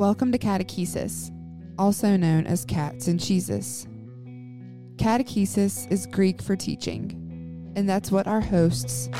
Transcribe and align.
Welcome 0.00 0.32
to 0.32 0.38
Catechesis, 0.38 1.30
also 1.78 2.16
known 2.16 2.46
as 2.46 2.64
Cats 2.64 3.06
and 3.06 3.20
Cheeses. 3.20 3.86
Catechesis 4.96 5.92
is 5.92 6.06
Greek 6.06 6.40
for 6.40 6.56
teaching, 6.56 7.74
and 7.76 7.86
that's 7.86 8.10
what 8.10 8.26
our 8.26 8.40
hosts, 8.40 9.10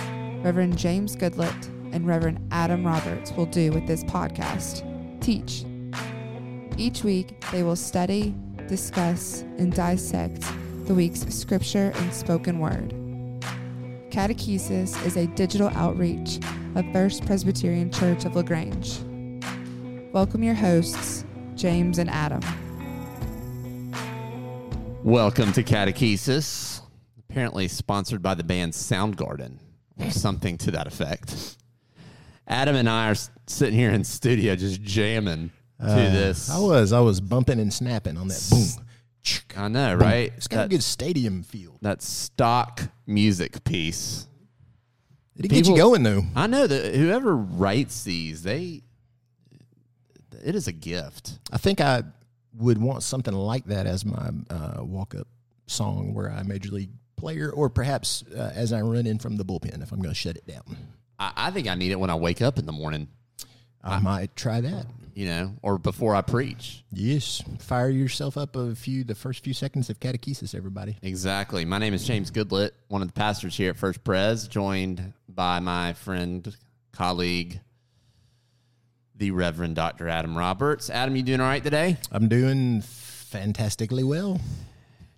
Reverend 0.43 0.79
James 0.79 1.16
Goodlett 1.16 1.66
and 1.93 2.06
Reverend 2.06 2.48
Adam 2.51 2.87
Roberts, 2.87 3.30
will 3.32 3.45
do 3.45 3.72
with 3.72 3.86
this 3.86 4.02
podcast 4.04 4.80
teach. 5.20 5.66
Each 6.79 7.04
week, 7.04 7.44
they 7.52 7.62
will 7.62 7.76
study, 7.76 8.34
discuss, 8.66 9.42
and 9.58 9.74
dissect 9.74 10.46
the 10.86 10.94
week's 10.94 11.26
scripture 11.26 11.92
and 11.94 12.14
spoken 12.14 12.58
word. 12.58 12.94
Catechesis 14.10 15.04
is 15.04 15.18
a 15.18 15.26
digital 15.26 15.68
outreach 15.74 16.38
of 16.74 16.90
First 16.90 17.26
Presbyterian 17.26 17.92
Church 17.92 18.24
of 18.24 18.34
LaGrange. 18.34 19.00
Welcome 20.13 20.43
your 20.43 20.55
hosts, 20.55 21.25
James 21.55 21.99
and 21.99 22.11
Adam. 22.11 22.41
Welcome 25.05 25.53
to 25.53 25.63
Catechesis, 25.63 26.81
apparently 27.19 27.69
sponsored 27.69 28.23
by 28.23 28.35
the 28.35 28.43
band 28.45 28.73
Soundgarden 28.73 29.59
or 29.99 30.11
something 30.11 30.59
to 30.59 30.71
that 30.73 30.86
effect. 30.86 31.57
Adam 32.48 32.75
and 32.77 32.89
I 32.89 33.11
are 33.11 33.14
sitting 33.47 33.78
here 33.78 33.91
in 33.91 34.03
studio 34.05 34.56
just 34.56 34.83
jamming 34.83 35.50
to 35.81 35.86
uh, 35.86 35.95
this. 35.95 36.50
I 36.50 36.58
was, 36.58 36.92
I 36.92 37.00
was 37.00 37.20
bumping 37.20 37.61
and 37.61 37.72
snapping 37.72 38.17
on 38.17 38.28
that 38.28 38.47
boom. 38.50 38.84
I 39.56 39.69
know, 39.69 39.95
right? 39.95 40.33
It's 40.36 40.48
got 40.48 40.56
a 40.56 40.62
That, 40.62 40.70
good 40.70 40.83
stadium 40.83 41.42
feel. 41.42 41.77
that 41.83 42.03
stock 42.03 42.83
music 43.06 43.62
piece. 43.64 44.27
Did 45.36 45.45
it 45.45 45.48
get 45.48 45.56
you 45.58 45.75
People- 45.75 45.77
going 45.91 46.03
though? 46.03 46.22
I 46.34 46.47
know 46.47 46.67
that 46.67 46.95
whoever 46.95 47.36
writes 47.36 48.03
these, 48.03 48.42
they 48.42 48.83
it 50.42 50.55
is 50.55 50.67
a 50.69 50.72
gift. 50.72 51.39
I 51.52 51.58
think 51.58 51.80
I 51.80 52.02
would 52.58 52.78
want 52.78 53.02
something 53.02 53.34
like 53.34 53.64
that 53.66 53.86
as 53.86 54.05
my 54.05 54.30
uh, 54.50 54.84
walk-up 54.84 55.28
song, 55.66 56.14
where 56.14 56.30
I 56.30 56.42
major 56.42 56.70
league 56.70 56.91
player, 57.16 57.50
or 57.50 57.69
perhaps 57.70 58.24
uh, 58.36 58.50
as 58.55 58.72
I 58.72 58.80
run 58.80 59.06
in 59.06 59.18
from 59.18 59.36
the 59.36 59.44
bullpen 59.44 59.83
if 59.83 59.92
I'm 59.92 59.98
going 60.00 60.11
to 60.14 60.18
shut 60.18 60.36
it 60.36 60.46
down. 60.46 60.64
I, 61.18 61.33
I 61.36 61.50
think 61.50 61.68
I 61.68 61.74
need 61.74 61.92
it 61.92 62.00
when 62.00 62.11
I 62.11 62.14
wake 62.16 62.42
up 62.42 62.58
in 62.58 62.66
the 62.66 62.72
morning, 62.72 63.08
I 63.83 63.98
might 63.98 64.34
try 64.36 64.61
that. 64.61 64.86
you 65.14 65.27
know, 65.27 65.55
or 65.62 65.78
before 65.78 66.14
I 66.14 66.22
preach. 66.22 66.83
Yes, 66.92 67.42
fire 67.61 67.88
yourself 67.88 68.36
up 68.36 68.56
a 68.56 68.74
few 68.74 69.05
the 69.05 69.14
first 69.14 69.44
few 69.44 69.55
seconds 69.55 69.88
of 69.91 70.00
catechesis, 70.00 70.55
everybody. 70.55 70.96
Exactly. 71.02 71.64
My 71.64 71.78
name 71.78 71.94
is 71.94 72.05
James 72.05 72.30
Goodlett, 72.30 72.72
one 72.88 73.00
of 73.02 73.08
the 73.08 73.14
pastors 73.14 73.56
here 73.56 73.70
at 73.70 73.77
First 73.77 74.02
Pres, 74.02 74.48
joined 74.48 75.12
by 75.28 75.61
my 75.61 75.92
friend, 75.92 76.56
colleague, 76.92 77.61
the 79.20 79.30
Reverend 79.30 79.76
Dr. 79.76 80.08
Adam 80.08 80.36
Roberts. 80.36 80.88
Adam, 80.88 81.14
you 81.14 81.22
doing 81.22 81.40
all 81.40 81.46
right 81.46 81.62
today? 81.62 81.98
I'm 82.10 82.26
doing 82.26 82.80
fantastically 82.80 84.02
well. 84.02 84.40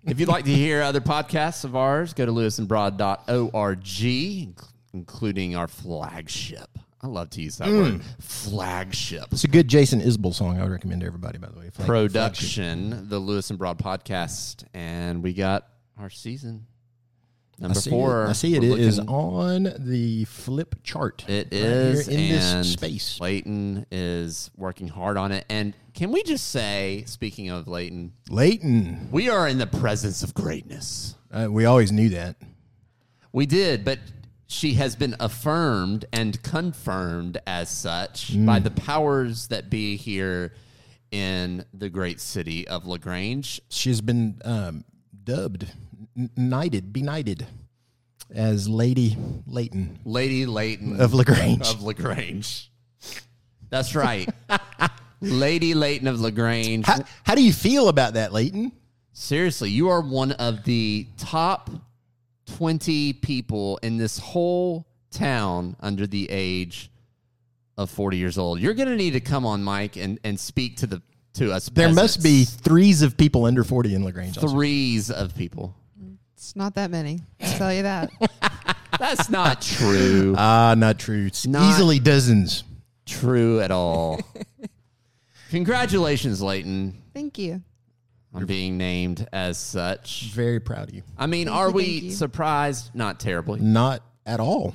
if 0.03 0.19
you'd 0.19 0.27
like 0.27 0.43
to 0.43 0.53
hear 0.53 0.81
other 0.81 0.99
podcasts 0.99 1.63
of 1.63 1.77
ours, 1.77 2.13
go 2.13 2.25
to 2.25 2.31
lewisandbroad.org, 2.33 3.79
inc- 3.79 4.69
including 4.93 5.55
our 5.55 5.69
flagship. 5.69 6.67
I 7.01 7.07
love 7.07 7.29
to 7.31 7.41
use 7.41 7.57
that 7.57 7.69
mm. 7.69 7.93
word. 7.93 8.01
Flagship. 8.19 9.27
It's 9.31 9.45
a 9.45 9.47
good 9.47 9.69
Jason 9.69 10.01
Isbell 10.01 10.33
song. 10.33 10.59
I 10.59 10.63
would 10.63 10.71
recommend 10.73 10.99
to 11.01 11.07
everybody. 11.07 11.37
By 11.37 11.47
the 11.47 11.59
way, 11.59 11.69
Flag- 11.69 11.87
flagship. 11.87 12.11
Production, 12.11 13.07
the 13.07 13.19
Lewis 13.19 13.51
and 13.51 13.57
Broad 13.57 13.79
podcast. 13.79 14.65
And 14.73 15.23
we 15.23 15.33
got 15.33 15.69
our 15.97 16.09
season. 16.09 16.65
I 17.59 17.63
Number 17.63 17.79
see 17.79 17.89
four. 17.89 18.25
It. 18.25 18.29
I 18.29 18.33
see 18.33 18.55
it. 18.55 18.63
It 18.63 18.79
is 18.79 18.99
on 18.99 19.73
the 19.77 20.25
flip 20.25 20.75
chart. 20.83 21.23
It 21.27 21.47
right 21.51 21.53
is 21.53 22.07
here 22.07 22.17
in 22.17 22.29
this 22.29 22.73
space. 22.73 23.19
Leighton 23.19 23.85
is 23.91 24.49
working 24.57 24.87
hard 24.87 25.17
on 25.17 25.31
it. 25.31 25.45
And 25.49 25.73
can 25.93 26.11
we 26.11 26.23
just 26.23 26.49
say, 26.49 27.03
speaking 27.05 27.49
of 27.49 27.67
Leighton, 27.67 28.13
Leighton. 28.29 29.09
we 29.11 29.29
are 29.29 29.47
in 29.47 29.59
the 29.59 29.67
presence 29.67 30.23
of 30.23 30.33
greatness. 30.33 31.15
Uh, 31.31 31.47
we 31.49 31.65
always 31.65 31.91
knew 31.91 32.09
that. 32.09 32.37
We 33.31 33.45
did, 33.45 33.85
but 33.85 33.99
she 34.47 34.73
has 34.75 34.95
been 34.95 35.15
affirmed 35.19 36.05
and 36.13 36.41
confirmed 36.43 37.39
as 37.47 37.69
such 37.69 38.33
by 38.45 38.59
the 38.59 38.71
powers 38.71 39.47
that 39.47 39.69
be 39.69 39.97
here 39.97 40.53
in 41.11 41.65
the 41.73 41.89
great 41.89 42.19
city 42.19 42.67
of 42.67 42.85
LaGrange. 42.85 43.61
She's 43.69 44.01
been 44.01 44.41
um, 44.45 44.85
dubbed, 45.23 45.67
knighted, 46.37 46.93
benighted 46.93 47.45
as 48.33 48.67
Lady 48.67 49.17
Leighton 49.45 49.99
Lady 50.05 50.45
Leighton 50.45 50.99
of 50.99 51.13
Lagrange. 51.13 51.67
of 51.69 51.83
LaGrange. 51.83 52.71
That's 53.69 53.95
right. 53.95 54.29
Lady 55.21 55.73
Leighton 55.73 56.07
of 56.07 56.19
LaGrange. 56.19 56.85
how, 56.85 57.03
how 57.23 57.35
do 57.35 57.43
you 57.43 57.53
feel 57.53 57.89
about 57.89 58.13
that, 58.13 58.33
Leighton? 58.33 58.71
Seriously, 59.13 59.69
you 59.69 59.89
are 59.89 60.01
one 60.01 60.31
of 60.33 60.63
the 60.63 61.07
top 61.17 61.69
20 62.57 63.13
people 63.13 63.77
in 63.83 63.97
this 63.97 64.17
whole 64.17 64.85
town 65.11 65.75
under 65.79 66.07
the 66.07 66.27
age 66.29 66.91
of 67.77 67.89
40 67.89 68.17
years 68.17 68.37
old. 68.37 68.59
You're 68.59 68.73
going 68.73 68.89
to 68.89 68.95
need 68.95 69.11
to 69.11 69.19
come 69.19 69.45
on, 69.45 69.63
mic, 69.63 69.95
and, 69.97 70.19
and 70.23 70.39
speak 70.39 70.77
to 70.77 70.87
the 70.87 71.01
to 71.35 71.51
us. 71.51 71.69
There 71.69 71.91
must 71.91 72.21
be 72.21 72.43
threes 72.45 73.01
of 73.01 73.17
people 73.17 73.45
under 73.45 73.63
40 73.63 73.95
in 73.95 74.03
Lagrange. 74.03 74.37
also. 74.37 74.49
threes 74.49 75.09
of 75.09 75.35
people. 75.35 75.75
It's 76.43 76.57
not 76.57 76.75
that 76.75 76.91
many, 76.91 77.21
I'll 77.41 77.57
tell 77.57 77.73
you 77.73 77.83
that. 77.83 78.11
That's 78.99 79.29
not 79.29 79.61
true. 79.61 80.35
Ah, 80.37 80.75
not 80.77 80.99
true. 80.99 81.27
It's 81.27 81.47
Not- 81.47 81.69
easily 81.69 81.99
dozens. 81.99 82.65
true 83.05 83.61
at 83.61 83.71
all. 83.71 84.19
Congratulations, 85.51 86.41
Leighton, 86.41 87.01
Thank 87.13 87.37
you. 87.37 87.61
on 88.33 88.45
being 88.45 88.77
named 88.77 89.25
as 89.31 89.57
such. 89.57 90.31
Very 90.33 90.59
proud 90.59 90.89
of 90.89 90.93
you. 90.95 91.03
I 91.17 91.27
mean, 91.27 91.47
Thank 91.47 91.55
are 91.57 91.67
you, 91.69 91.73
we 91.75 91.85
you. 91.85 92.11
surprised? 92.11 92.93
Not 92.93 93.21
terribly, 93.21 93.61
Not 93.61 94.03
at 94.25 94.41
all. 94.41 94.73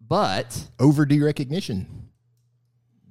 but 0.00 0.68
Overdue 0.78 1.22
recognition. 1.22 1.86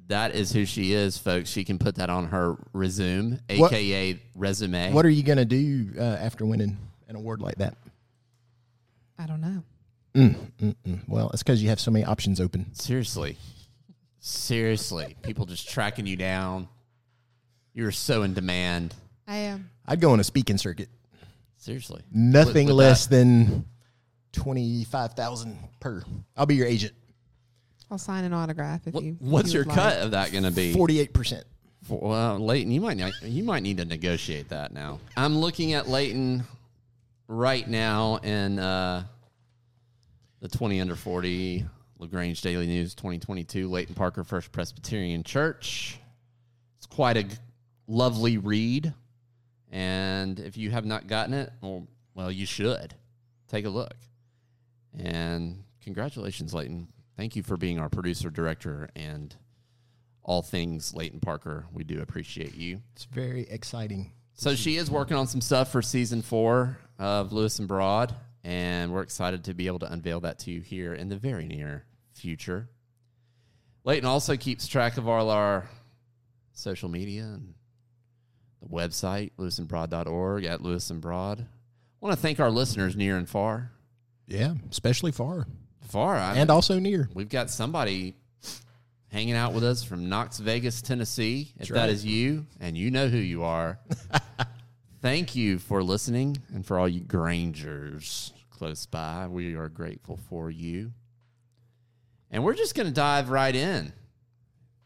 That 0.07 0.33
is 0.33 0.51
who 0.51 0.65
she 0.65 0.93
is, 0.93 1.19
folks. 1.19 1.47
She 1.51 1.63
can 1.63 1.77
put 1.77 1.95
that 1.95 2.09
on 2.09 2.25
her 2.29 2.55
resume, 2.73 3.39
What- 3.57 3.71
aka 3.71 4.19
resume. 4.35 4.93
What 4.93 5.05
are 5.05 5.09
you 5.09 5.21
going 5.21 5.37
to 5.37 5.45
do 5.45 5.91
uh, 5.95 6.01
after 6.01 6.43
winning 6.43 6.75
an 7.07 7.15
award 7.15 7.41
like 7.41 7.57
that? 7.57 7.77
I 9.19 9.25
don't 9.27 9.41
know. 9.41 9.63
Mm-mm. 10.15 11.07
Well, 11.07 11.29
it's 11.31 11.43
because 11.43 11.61
you 11.61 11.69
have 11.69 11.79
so 11.79 11.91
many 11.91 12.03
options 12.05 12.39
open. 12.41 12.73
Seriously, 12.73 13.37
seriously, 14.19 15.15
people 15.21 15.45
just 15.45 15.69
tracking 15.69 16.05
you 16.07 16.15
down. 16.15 16.67
You're 17.73 17.91
so 17.91 18.23
in 18.23 18.33
demand. 18.33 18.95
I 19.27 19.37
am. 19.37 19.69
I'd 19.85 20.01
go 20.01 20.11
on 20.11 20.19
a 20.19 20.23
speaking 20.23 20.57
circuit. 20.57 20.89
Seriously, 21.57 22.01
Nothing 22.11 22.67
With- 22.67 22.75
with 22.75 22.85
less 22.85 23.07
that. 23.07 23.15
than 23.17 23.65
twenty 24.31 24.83
five 24.85 25.13
thousand 25.13 25.57
per. 25.79 26.03
I'll 26.35 26.45
be 26.45 26.55
your 26.55 26.67
agent. 26.67 26.93
I'll 27.91 27.97
sign 27.97 28.23
an 28.23 28.33
autograph 28.33 28.87
if 28.87 28.93
What- 28.93 29.03
you. 29.03 29.17
what's 29.19 29.49
if 29.49 29.53
your 29.55 29.63
you'd 29.65 29.73
cut 29.73 29.99
of 30.01 30.11
that 30.11 30.31
going 30.31 30.43
to 30.45 30.51
be? 30.51 30.73
Forty 30.73 30.99
eight 30.99 31.13
percent. 31.13 31.43
Well, 31.87 32.39
Leighton, 32.39 32.71
you 32.71 32.81
might 32.81 32.97
not, 32.97 33.13
you 33.23 33.43
might 33.43 33.63
need 33.63 33.77
to 33.77 33.85
negotiate 33.85 34.49
that 34.49 34.71
now. 34.73 34.99
I'm 35.17 35.37
looking 35.37 35.73
at 35.73 35.87
Leighton 35.89 36.43
right 37.29 37.67
now 37.69 38.15
in 38.17 38.57
uh, 38.57 39.03
the 40.41 40.49
20 40.49 40.81
under 40.81 40.95
40 40.95 41.63
Lagrange 41.99 42.41
Daily 42.41 42.65
News 42.65 42.95
2022 42.95 43.69
Leighton 43.69 43.93
Parker 43.93 44.23
First 44.23 44.51
Presbyterian 44.51 45.23
Church. 45.23 45.99
It's 46.77 46.87
quite 46.87 47.17
a 47.17 47.23
g- 47.23 47.37
lovely 47.87 48.37
read, 48.37 48.93
and 49.71 50.39
if 50.39 50.57
you 50.57 50.71
have 50.71 50.85
not 50.85 51.07
gotten 51.07 51.33
it, 51.35 51.51
well, 51.61 51.87
well, 52.15 52.31
you 52.31 52.47
should 52.47 52.95
take 53.47 53.65
a 53.65 53.69
look. 53.69 53.93
And 54.97 55.63
congratulations, 55.83 56.53
Leighton. 56.53 56.87
Thank 57.15 57.35
you 57.35 57.43
for 57.43 57.57
being 57.57 57.79
our 57.79 57.89
producer, 57.89 58.31
director, 58.31 58.89
and 58.95 59.35
all 60.23 60.41
things 60.41 60.95
Leighton 60.95 61.19
Parker. 61.19 61.67
We 61.71 61.83
do 61.83 62.01
appreciate 62.01 62.55
you. 62.55 62.81
It's 62.95 63.05
very 63.05 63.43
exciting. 63.49 64.13
So 64.39 64.55
she 64.55 64.77
is 64.77 64.89
working 64.89 65.17
on 65.17 65.27
some 65.27 65.41
stuff 65.41 65.69
for 65.69 65.81
season 65.81 66.21
four 66.21 66.77
of 66.97 67.33
Lewis 67.33 67.59
and 67.59 67.67
Broad, 67.67 68.15
and 68.41 68.89
we're 68.93 69.01
excited 69.01 69.43
to 69.43 69.53
be 69.53 69.67
able 69.67 69.79
to 69.79 69.91
unveil 69.91 70.21
that 70.21 70.39
to 70.39 70.51
you 70.51 70.61
here 70.61 70.93
in 70.93 71.09
the 71.09 71.17
very 71.17 71.45
near 71.45 71.83
future. 72.13 72.69
Leighton 73.83 74.07
also 74.07 74.37
keeps 74.37 74.65
track 74.65 74.95
of 74.95 75.09
all 75.09 75.29
our 75.29 75.69
social 76.53 76.87
media 76.87 77.23
and 77.23 77.53
the 78.61 78.69
website, 78.69 79.31
lewisandbroad.org 79.37 80.45
at 80.45 80.61
Lewis 80.61 80.89
and 80.89 81.01
Broad. 81.01 81.41
I 81.41 81.45
want 81.99 82.15
to 82.15 82.21
thank 82.21 82.39
our 82.39 82.49
listeners 82.49 82.95
near 82.95 83.17
and 83.17 83.27
far. 83.27 83.73
Yeah, 84.25 84.53
especially 84.71 85.11
far 85.11 85.47
Far, 85.81 86.15
I 86.15 86.35
and 86.35 86.49
also 86.49 86.79
near. 86.79 87.09
We've 87.13 87.27
got 87.27 87.49
somebody 87.49 88.15
hanging 89.11 89.33
out 89.35 89.53
with 89.53 89.63
us 89.63 89.83
from 89.83 90.09
Knox 90.09 90.39
Vegas, 90.39 90.81
Tennessee. 90.81 91.51
If 91.51 91.57
That's 91.57 91.71
that 91.71 91.81
right. 91.81 91.89
is 91.89 92.05
you, 92.05 92.45
and 92.59 92.77
you 92.77 92.91
know 92.91 93.07
who 93.07 93.17
you 93.17 93.43
are, 93.43 93.79
thank 95.01 95.35
you 95.35 95.59
for 95.59 95.83
listening 95.83 96.37
and 96.53 96.65
for 96.65 96.79
all 96.79 96.87
you 96.87 97.01
Grangers 97.01 98.33
close 98.49 98.85
by. 98.85 99.27
We 99.27 99.55
are 99.55 99.69
grateful 99.69 100.17
for 100.29 100.51
you. 100.51 100.91
And 102.31 102.43
we're 102.43 102.53
just 102.55 102.75
going 102.75 102.87
to 102.87 102.93
dive 102.93 103.29
right 103.29 103.55
in. 103.55 103.93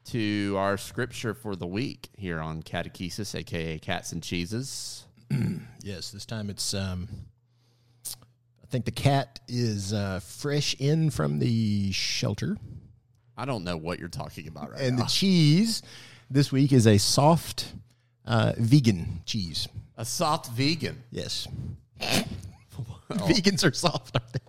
to 0.05 0.55
our 0.57 0.77
scripture 0.77 1.33
for 1.33 1.55
the 1.55 1.65
week 1.65 2.09
here 2.17 2.39
on 2.39 2.61
Catechesis, 2.61 3.35
aka 3.35 3.79
Cats 3.79 4.11
and 4.11 4.21
Cheeses. 4.23 5.05
Yes, 5.85 6.11
this 6.11 6.25
time 6.25 6.49
it's. 6.49 6.73
Um, 6.73 7.09
I 8.07 8.67
think 8.69 8.85
the 8.85 8.91
cat 8.91 9.41
is 9.49 9.91
uh, 9.91 10.21
fresh 10.21 10.75
in 10.79 11.09
from 11.09 11.39
the 11.39 11.91
shelter, 11.91 12.55
I 13.37 13.45
don't 13.45 13.63
know 13.63 13.77
what 13.77 13.99
you're 13.99 14.09
talking 14.09 14.47
about 14.47 14.71
right 14.71 14.81
and 14.81 14.97
now. 14.97 15.01
And 15.03 15.09
the 15.09 15.11
cheese 15.11 15.81
this 16.29 16.51
week 16.51 16.71
is 16.71 16.87
a 16.87 16.97
soft 16.97 17.73
uh, 18.25 18.53
vegan 18.57 19.21
cheese. 19.25 19.67
A 19.97 20.05
soft 20.05 20.49
vegan. 20.51 21.03
Yes, 21.11 21.47
vegans 23.09 23.63
are 23.63 23.73
soft. 23.73 24.15
Aren't 24.17 24.33
they? 24.33 24.39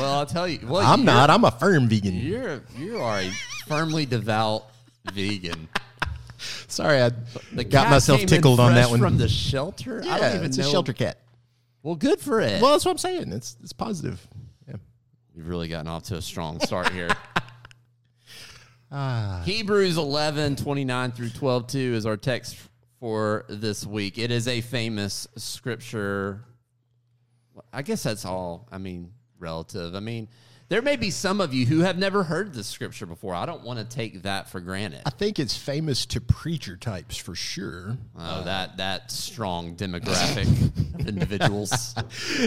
Well, 0.00 0.12
I'll 0.18 0.26
tell 0.26 0.46
you. 0.46 0.60
Well, 0.66 0.86
I'm 0.86 1.04
not. 1.04 1.30
I'm 1.30 1.44
a 1.44 1.50
firm 1.50 1.88
vegan. 1.88 2.14
You're 2.14 2.62
you 2.76 2.98
are 2.98 3.20
a 3.20 3.30
firmly 3.66 4.06
devout 4.06 4.66
vegan. 5.12 5.68
Sorry, 6.68 7.00
I 7.00 7.10
The 7.52 7.64
got 7.64 7.90
myself 7.90 8.20
tickled 8.26 8.60
on 8.60 8.74
that 8.74 8.90
one. 8.90 9.00
from 9.00 9.16
the 9.16 9.28
shelter. 9.28 10.02
I 10.02 10.06
yeah, 10.06 10.18
don't 10.18 10.34
even 10.36 10.44
it's 10.46 10.58
know. 10.58 10.66
a 10.66 10.70
shelter 10.70 10.92
cat. 10.92 11.18
Well, 11.82 11.94
good 11.94 12.20
for 12.20 12.40
it. 12.40 12.60
Well, 12.60 12.72
that's 12.72 12.84
what 12.84 12.92
I'm 12.92 12.98
saying. 12.98 13.32
It's 13.32 13.56
it's 13.62 13.72
positive. 13.72 14.26
Yeah. 14.68 14.76
You've 15.34 15.48
really 15.48 15.68
gotten 15.68 15.88
off 15.88 16.04
to 16.04 16.16
a 16.16 16.22
strong 16.22 16.60
start 16.60 16.90
here. 16.90 17.08
Ah, 18.96 19.42
Hebrews 19.44 19.96
11, 19.96 20.54
29 20.54 21.10
through 21.10 21.30
12, 21.30 21.66
2 21.66 21.78
is 21.94 22.06
our 22.06 22.16
text 22.16 22.56
for 23.00 23.44
this 23.48 23.84
week. 23.84 24.18
It 24.18 24.30
is 24.30 24.46
a 24.46 24.60
famous 24.60 25.26
scripture. 25.36 26.44
I 27.72 27.82
guess 27.82 28.04
that's 28.04 28.24
all. 28.24 28.68
I 28.70 28.78
mean, 28.78 29.10
relative. 29.40 29.96
I 29.96 30.00
mean, 30.00 30.28
there 30.68 30.80
may 30.80 30.94
be 30.94 31.10
some 31.10 31.40
of 31.40 31.52
you 31.52 31.66
who 31.66 31.80
have 31.80 31.98
never 31.98 32.22
heard 32.22 32.54
this 32.54 32.68
scripture 32.68 33.04
before. 33.04 33.34
I 33.34 33.46
don't 33.46 33.64
want 33.64 33.80
to 33.80 33.84
take 33.84 34.22
that 34.22 34.48
for 34.48 34.60
granted. 34.60 35.02
I 35.06 35.10
think 35.10 35.40
it's 35.40 35.56
famous 35.56 36.06
to 36.06 36.20
preacher 36.20 36.76
types 36.76 37.16
for 37.16 37.34
sure. 37.34 37.98
Oh, 38.16 38.44
that 38.44 38.76
that 38.76 39.10
strong 39.10 39.74
demographic 39.74 40.46
of 41.00 41.08
individuals. 41.08 41.96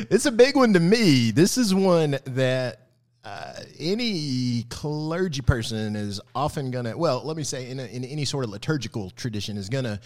It's 0.10 0.26
a 0.26 0.32
big 0.32 0.56
one 0.56 0.72
to 0.74 0.80
me. 0.80 1.32
This 1.32 1.58
is 1.58 1.76
one 1.76 2.20
that 2.24 2.87
uh, 3.28 3.54
any 3.78 4.64
clergy 4.70 5.42
person 5.42 5.98
is 5.98 6.22
often 6.34 6.72
going 6.72 6.86
to, 6.86 6.98
well, 6.98 7.22
let 7.26 7.36
me 7.36 7.44
say, 7.44 7.70
in, 7.70 7.80
a, 7.80 7.86
in 7.86 8.06
any 8.06 8.24
sort 8.24 8.46
of 8.46 8.52
liturgical 8.52 9.10
tradition, 9.12 9.58
is 9.58 9.68
going 9.68 9.84
to 9.84 10.00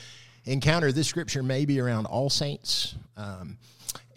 encounter 0.45 0.91
this 0.91 1.07
scripture 1.07 1.43
maybe 1.43 1.79
around 1.79 2.07
All 2.07 2.31
Saints. 2.31 2.95
Um, 3.15 3.59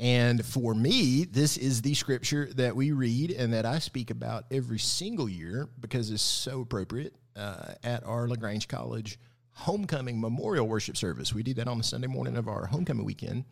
and 0.01 0.45
for 0.45 0.75
me, 0.75 1.25
this 1.25 1.59
is 1.59 1.83
the 1.83 1.93
scripture 1.93 2.49
that 2.55 2.75
we 2.75 2.93
read 2.93 3.31
and 3.33 3.53
that 3.53 3.67
I 3.67 3.79
speak 3.79 4.11
about 4.11 4.45
every 4.51 4.79
single 4.79 5.29
year 5.29 5.69
because 5.81 6.11
it's 6.11 6.23
so 6.23 6.63
appropriate 6.63 7.15
uh, 7.37 7.75
at 7.83 8.05
our 8.05 8.27
LaGrange 8.27 8.69
College 8.69 9.19
homecoming 9.53 10.19
memorial 10.19 10.67
worship 10.67 10.97
service. 10.97 11.35
We 11.35 11.43
do 11.43 11.53
that 11.55 11.69
on 11.69 11.77
the 11.77 11.85
Sunday 11.85 12.09
morning 12.09 12.39
of 12.39 12.49
our 12.49 12.67
homecoming 12.67 13.05
weekend 13.05 13.45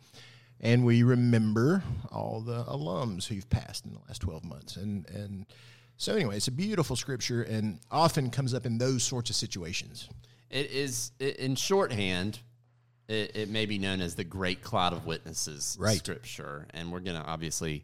and 0.63 0.83
we 0.83 1.03
remember 1.03 1.83
all 2.11 2.41
the 2.41 2.63
alums 2.63 3.27
who've 3.27 3.47
passed 3.49 3.85
in 3.85 3.93
the 3.93 3.99
last 4.07 4.21
12 4.21 4.43
months 4.45 4.75
and 4.77 5.07
and 5.09 5.45
so 5.97 6.15
anyway 6.15 6.37
it's 6.37 6.47
a 6.47 6.51
beautiful 6.51 6.95
scripture 6.95 7.43
and 7.43 7.79
often 7.91 8.31
comes 8.31 8.53
up 8.55 8.65
in 8.65 8.77
those 8.79 9.03
sorts 9.03 9.29
of 9.29 9.35
situations 9.35 10.09
It 10.49 10.71
is 10.71 11.11
in 11.19 11.55
shorthand. 11.55 12.39
It, 13.07 13.35
it 13.35 13.49
may 13.49 13.65
be 13.65 13.77
known 13.79 13.99
as 14.01 14.15
the 14.15 14.23
Great 14.23 14.61
Cloud 14.61 14.93
of 14.93 15.05
Witnesses 15.05 15.75
Right. 15.79 15.97
scripture, 15.97 16.67
and 16.73 16.89
we're 16.91 17.01
going 17.01 17.21
to 17.21 17.27
obviously 17.27 17.83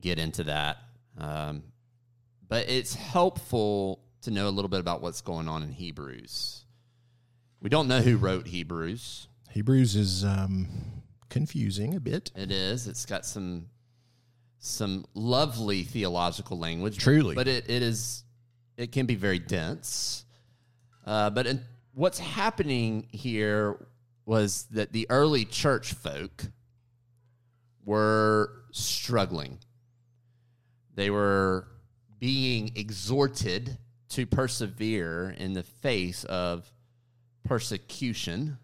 get 0.00 0.18
into 0.18 0.44
that. 0.44 0.78
Um, 1.18 1.62
but 2.48 2.68
it's 2.70 2.94
helpful 2.94 4.00
to 4.22 4.30
know 4.30 4.48
a 4.48 4.54
little 4.56 4.70
bit 4.70 4.80
about 4.80 5.02
what's 5.02 5.20
going 5.20 5.46
on 5.46 5.62
in 5.62 5.72
Hebrews. 5.72 6.64
We 7.60 7.68
don't 7.68 7.86
know 7.86 8.00
who 8.00 8.16
wrote 8.16 8.46
Hebrews. 8.46 9.28
hebrews 9.50 9.94
is 9.94 10.24
um, 10.24 10.68
confusing 11.28 11.94
a 11.94 12.00
bit 12.00 12.30
It 12.36 12.50
is. 12.50 12.86
It's 12.86 13.06
got 13.06 13.24
some 13.24 13.66
some 14.58 15.04
lovely 15.14 15.82
theological 15.82 16.58
language. 16.58 16.98
Truly. 16.98 17.34
but 17.34 17.48
it, 17.48 17.68
it 17.68 17.82
is 17.82 18.24
it 18.76 18.92
can 18.92 19.06
be 19.06 19.14
very 19.14 19.38
dense. 19.38 20.24
Uh, 21.06 21.30
but 21.30 21.46
in, 21.46 21.60
what's 21.92 22.18
happening 22.18 23.06
here 23.10 23.86
was 24.26 24.66
that 24.70 24.92
the 24.92 25.06
early 25.10 25.44
church 25.44 25.92
folk 25.92 26.44
were 27.84 28.64
struggling. 28.72 29.58
They 30.94 31.10
were 31.10 31.68
being 32.18 32.72
exhorted 32.74 33.76
to 34.10 34.26
persevere 34.26 35.34
in 35.36 35.52
the 35.52 35.62
face 35.62 36.24
of 36.24 36.72
persecution. 37.44 38.58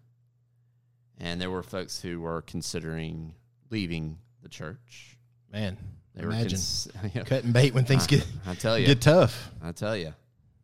And 1.21 1.41
there 1.41 1.51
were 1.51 1.63
folks 1.63 2.01
who 2.01 2.21
were 2.21 2.43
considering 2.43 3.35
leaving 3.71 4.19
the 4.43 4.49
church. 4.49 5.17
man 5.53 5.77
They 6.15 6.25
were 6.25 6.33
imagine 6.33 6.51
cons- 6.53 6.89
yeah. 7.15 7.23
cutting 7.25 7.53
bait 7.53 7.75
when 7.75 7.85
things 7.85 8.07
get 8.07 8.27
I 8.47 8.55
tell 8.55 8.79
you, 8.79 8.87
get 8.87 9.01
tough 9.03 9.51
I 9.63 9.73
tell 9.73 9.97
you, 9.97 10.15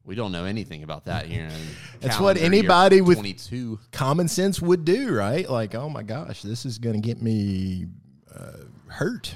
we 0.05 0.15
don't 0.15 0.33
know 0.33 0.45
anything 0.45 0.83
about 0.83 1.05
that 1.07 1.27
here. 1.27 1.51
That's 2.01 2.19
what 2.19 2.37
anybody 2.39 3.01
with- 3.03 3.19
22. 3.19 3.79
common 3.93 4.29
sense 4.29 4.61
would 4.63 4.85
do 4.85 5.13
right 5.15 5.49
like 5.49 5.75
oh 5.75 5.89
my 5.91 6.03
gosh 6.03 6.43
this 6.43 6.65
is 6.65 6.79
going 6.79 7.01
to 7.01 7.07
get 7.07 7.21
me 7.23 7.87
uh, 8.35 8.65
hurt 8.89 9.35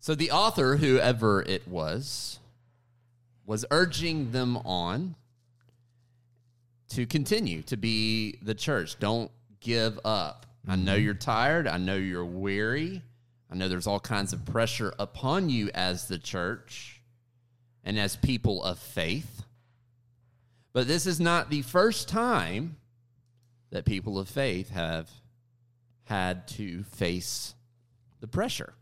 So 0.00 0.14
the 0.14 0.30
author, 0.30 0.76
whoever 0.76 1.42
it 1.42 1.66
was, 1.66 2.38
was 3.46 3.64
urging 3.70 4.30
them 4.32 4.56
on 4.58 5.14
to 6.90 7.06
continue 7.06 7.62
to 7.62 7.76
be 7.76 8.38
the 8.42 8.54
church. 8.54 8.98
Don't 8.98 9.30
give 9.64 9.98
up. 10.04 10.46
I 10.68 10.76
know 10.76 10.94
you're 10.94 11.14
tired. 11.14 11.66
I 11.66 11.78
know 11.78 11.96
you're 11.96 12.24
weary. 12.24 13.02
I 13.50 13.56
know 13.56 13.68
there's 13.68 13.86
all 13.86 14.00
kinds 14.00 14.32
of 14.32 14.44
pressure 14.44 14.94
upon 14.98 15.50
you 15.50 15.70
as 15.74 16.06
the 16.06 16.18
church 16.18 17.00
and 17.82 17.98
as 17.98 18.14
people 18.16 18.62
of 18.62 18.78
faith. 18.78 19.42
But 20.72 20.86
this 20.86 21.06
is 21.06 21.18
not 21.18 21.50
the 21.50 21.62
first 21.62 22.08
time 22.08 22.76
that 23.70 23.84
people 23.84 24.18
of 24.18 24.28
faith 24.28 24.70
have 24.70 25.10
had 26.04 26.46
to 26.48 26.84
face 26.84 27.54
the 28.20 28.28
pressure. 28.28 28.74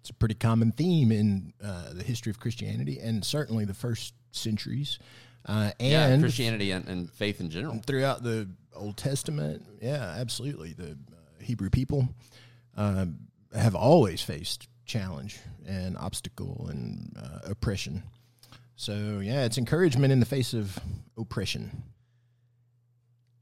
It's 0.00 0.10
a 0.10 0.14
pretty 0.14 0.34
common 0.34 0.72
theme 0.72 1.10
in 1.10 1.52
uh, 1.62 1.94
the 1.94 2.02
history 2.02 2.30
of 2.30 2.40
Christianity 2.40 2.98
and 2.98 3.24
certainly 3.24 3.64
the 3.64 3.74
first 3.74 4.14
centuries. 4.32 4.98
Uh, 5.46 5.70
yeah, 5.78 6.06
and 6.06 6.22
Christianity 6.22 6.70
and, 6.70 6.88
and 6.88 7.10
faith 7.10 7.40
in 7.40 7.50
general. 7.50 7.80
throughout 7.84 8.22
the 8.22 8.48
Old 8.74 8.96
Testament, 8.96 9.62
yeah, 9.80 10.14
absolutely. 10.18 10.72
The 10.72 10.92
uh, 10.92 11.42
Hebrew 11.42 11.70
people 11.70 12.08
um, 12.76 13.18
have 13.54 13.74
always 13.74 14.22
faced 14.22 14.68
challenge 14.86 15.38
and 15.66 15.96
obstacle 15.98 16.68
and 16.70 17.16
uh, 17.20 17.50
oppression. 17.50 18.02
So, 18.76 19.20
yeah, 19.22 19.44
it's 19.44 19.58
encouragement 19.58 20.12
in 20.12 20.20
the 20.20 20.26
face 20.26 20.54
of 20.54 20.78
oppression. 21.16 21.84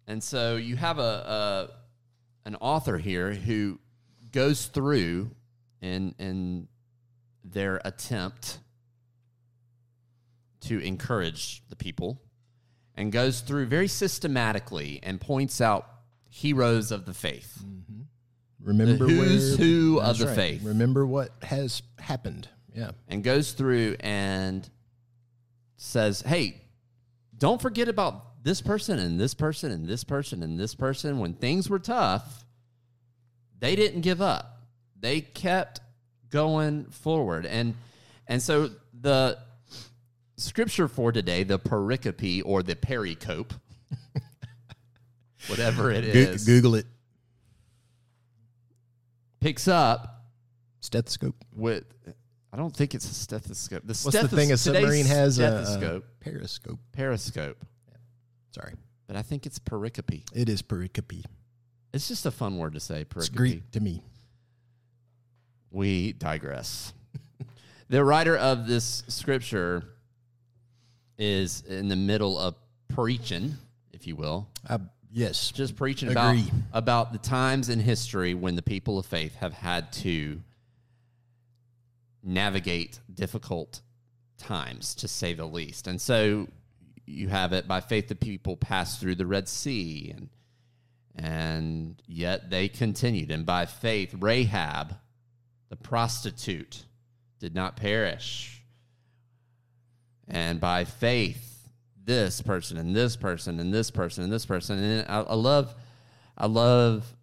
And 0.07 0.23
so 0.23 0.57
you 0.57 0.77
have 0.77 0.99
a, 0.99 1.03
a 1.03 1.69
an 2.45 2.57
author 2.57 2.99
here 2.99 3.33
who 3.33 3.79
goes 4.33 4.67
through 4.67 5.31
in 5.81 6.15
in 6.19 6.69
their 7.45 7.81
attempt 7.85 8.59
to 10.63 10.79
encourage 10.81 11.63
the 11.69 11.77
people 11.77 12.21
and 12.95 13.13
goes 13.13 13.41
through 13.41 13.67
very 13.67 13.89
systematically 13.89 15.01
and 15.03 15.21
points 15.21 15.61
out 15.61 15.89
heroes 16.31 16.91
of 16.91 17.05
the 17.05 17.15
faith. 17.15 17.59
Mm-hmm. 17.65 18.03
Remember 18.65 19.07
The 19.07 19.13
who's 19.13 19.59
where, 19.59 19.67
who 19.67 20.01
of 20.01 20.19
the 20.19 20.27
right. 20.27 20.37
faith. 20.37 20.63
Remember 20.63 21.07
what 21.07 21.31
has 21.43 21.83
happened. 21.99 22.49
Yeah. 22.75 22.93
and 23.07 23.23
goes 23.23 23.53
through 23.53 23.97
and 24.01 24.67
says, 25.77 26.23
"Hey, 26.23 26.63
don't 27.37 27.61
forget 27.61 27.87
about 27.87 28.43
this 28.43 28.63
person 28.63 28.99
and 28.99 29.21
this 29.21 29.35
person 29.35 29.71
and 29.71 29.87
this 29.87 30.05
person 30.05 30.43
and 30.43 30.59
this 30.59 30.75
person 30.75 31.19
when 31.19 31.35
things 31.35 31.69
were 31.69 31.79
tough, 31.79 32.47
they 33.59 33.77
didn't 33.77 34.01
give 34.01 34.23
up. 34.23 34.63
They 34.99 35.21
kept 35.21 35.81
going 36.31 36.87
forward." 36.87 37.45
And 37.45 37.75
and 38.27 38.41
so 38.41 38.71
the 38.99 39.37
scripture 40.43 40.89
for 40.89 41.13
today, 41.13 41.45
the 41.45 41.59
pericope 41.59 42.43
or 42.45 42.63
the 42.63 42.75
pericope, 42.75 43.53
whatever 45.49 45.91
it 45.91 46.05
is. 46.05 46.45
Google 46.45 46.75
it. 46.75 46.87
picks 49.41 49.69
up 49.69 50.25
Stethoscope. 50.81 51.37
with 51.55 51.85
I 52.53 52.57
don't 52.59 52.75
think 52.75 52.95
it's 52.95 53.11
a 53.11 53.15
stethoscope. 53.15 53.83
The 53.85 53.99
What's 54.03 54.21
the 54.21 54.29
thing 54.29 54.53
a 54.53 54.57
submarine 54.57 55.07
has? 55.07 55.39
A, 55.39 55.45
a 55.45 55.65
stethoscope, 55.65 56.05
periscope. 56.21 56.79
periscope, 56.93 57.65
Sorry. 58.51 58.75
but 59.07 59.17
I 59.17 59.23
think 59.23 59.47
it's 59.47 59.59
pericope. 59.59 60.23
It 60.35 60.51
is 60.51 60.61
pericope. 60.61 61.25
It's 61.95 62.09
just 62.09 62.27
a 62.27 62.31
fun 62.31 62.59
word 62.59 62.75
to 62.75 62.81
say. 62.81 63.03
It's 63.03 63.29
Pericope. 63.29 63.35
Greek 63.35 63.71
to 63.73 63.81
me. 63.81 64.03
We 65.71 66.13
digress. 66.13 66.93
the 67.89 68.05
writer 68.05 68.37
of 68.37 68.67
this 68.67 69.03
scripture 69.09 69.92
is 71.19 71.63
in 71.69 71.89
the 71.89 71.97
middle 71.97 72.39
of 72.39 72.55
preaching 72.89 73.57
if 74.03 74.07
you 74.09 74.17
will. 74.17 74.49
Uh, 74.69 74.79
yes. 75.13 75.53
Just 75.53 75.77
preaching 75.77 76.09
Agree. 76.09 76.21
about 76.21 76.53
about 76.73 77.13
the 77.13 77.19
times 77.19 77.69
in 77.69 77.79
history 77.79 78.35
when 78.35 78.57
the 78.57 78.63
people 78.63 78.99
of 78.99 79.07
faith 79.07 79.37
have 79.37 79.53
had 79.53 79.93
to 79.93 80.41
navigate 82.23 82.99
difficult 83.13 83.81
times, 84.39 84.95
to 84.97 85.09
say 85.09 85.35
the 85.35 85.45
least. 85.45 85.87
And 85.87 86.01
so 86.01 86.49
you 87.07 87.29
have 87.29 87.53
it 87.53 87.69
by 87.69 87.81
faith 87.81 88.09
the 88.09 88.15
people 88.15 88.57
passed 88.57 89.01
through 89.01 89.17
the 89.17 89.27
Red 89.27 89.49
Sea 89.49 90.13
and 90.15 90.29
and 91.15 92.03
yet 92.07 92.51
they 92.51 92.69
continued. 92.69 93.31
And 93.31 93.45
by 93.45 93.67
faith, 93.67 94.15
Rahab, 94.19 94.97
the 95.69 95.77
prostitute, 95.77 96.87
did 97.39 97.55
not 97.55 97.77
perish. 97.77 98.62
And 100.33 100.59
by 100.59 100.85
faith, 100.85 101.69
this 102.05 102.41
person 102.41 102.79
and 102.79 102.97
this 102.97 103.17
person 103.17 103.61
and 103.61 103.73
this 103.73 103.91
person 103.91 104.25
and 104.25 104.33
this 104.33 104.47
person. 104.47 104.79
And 104.83 105.07
I, 105.09 105.21
I 105.21 105.35
love, 105.35 105.75
I 106.37 106.47
love 106.47 107.15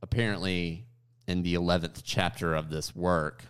apparently 0.00 0.86
in 1.26 1.42
the 1.42 1.54
11th 1.54 2.02
chapter 2.04 2.54
of 2.54 2.70
this 2.70 2.94
work, 2.94 3.44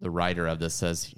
the 0.00 0.10
writer 0.10 0.46
of 0.46 0.58
this 0.58 0.74
says, 0.74 1.14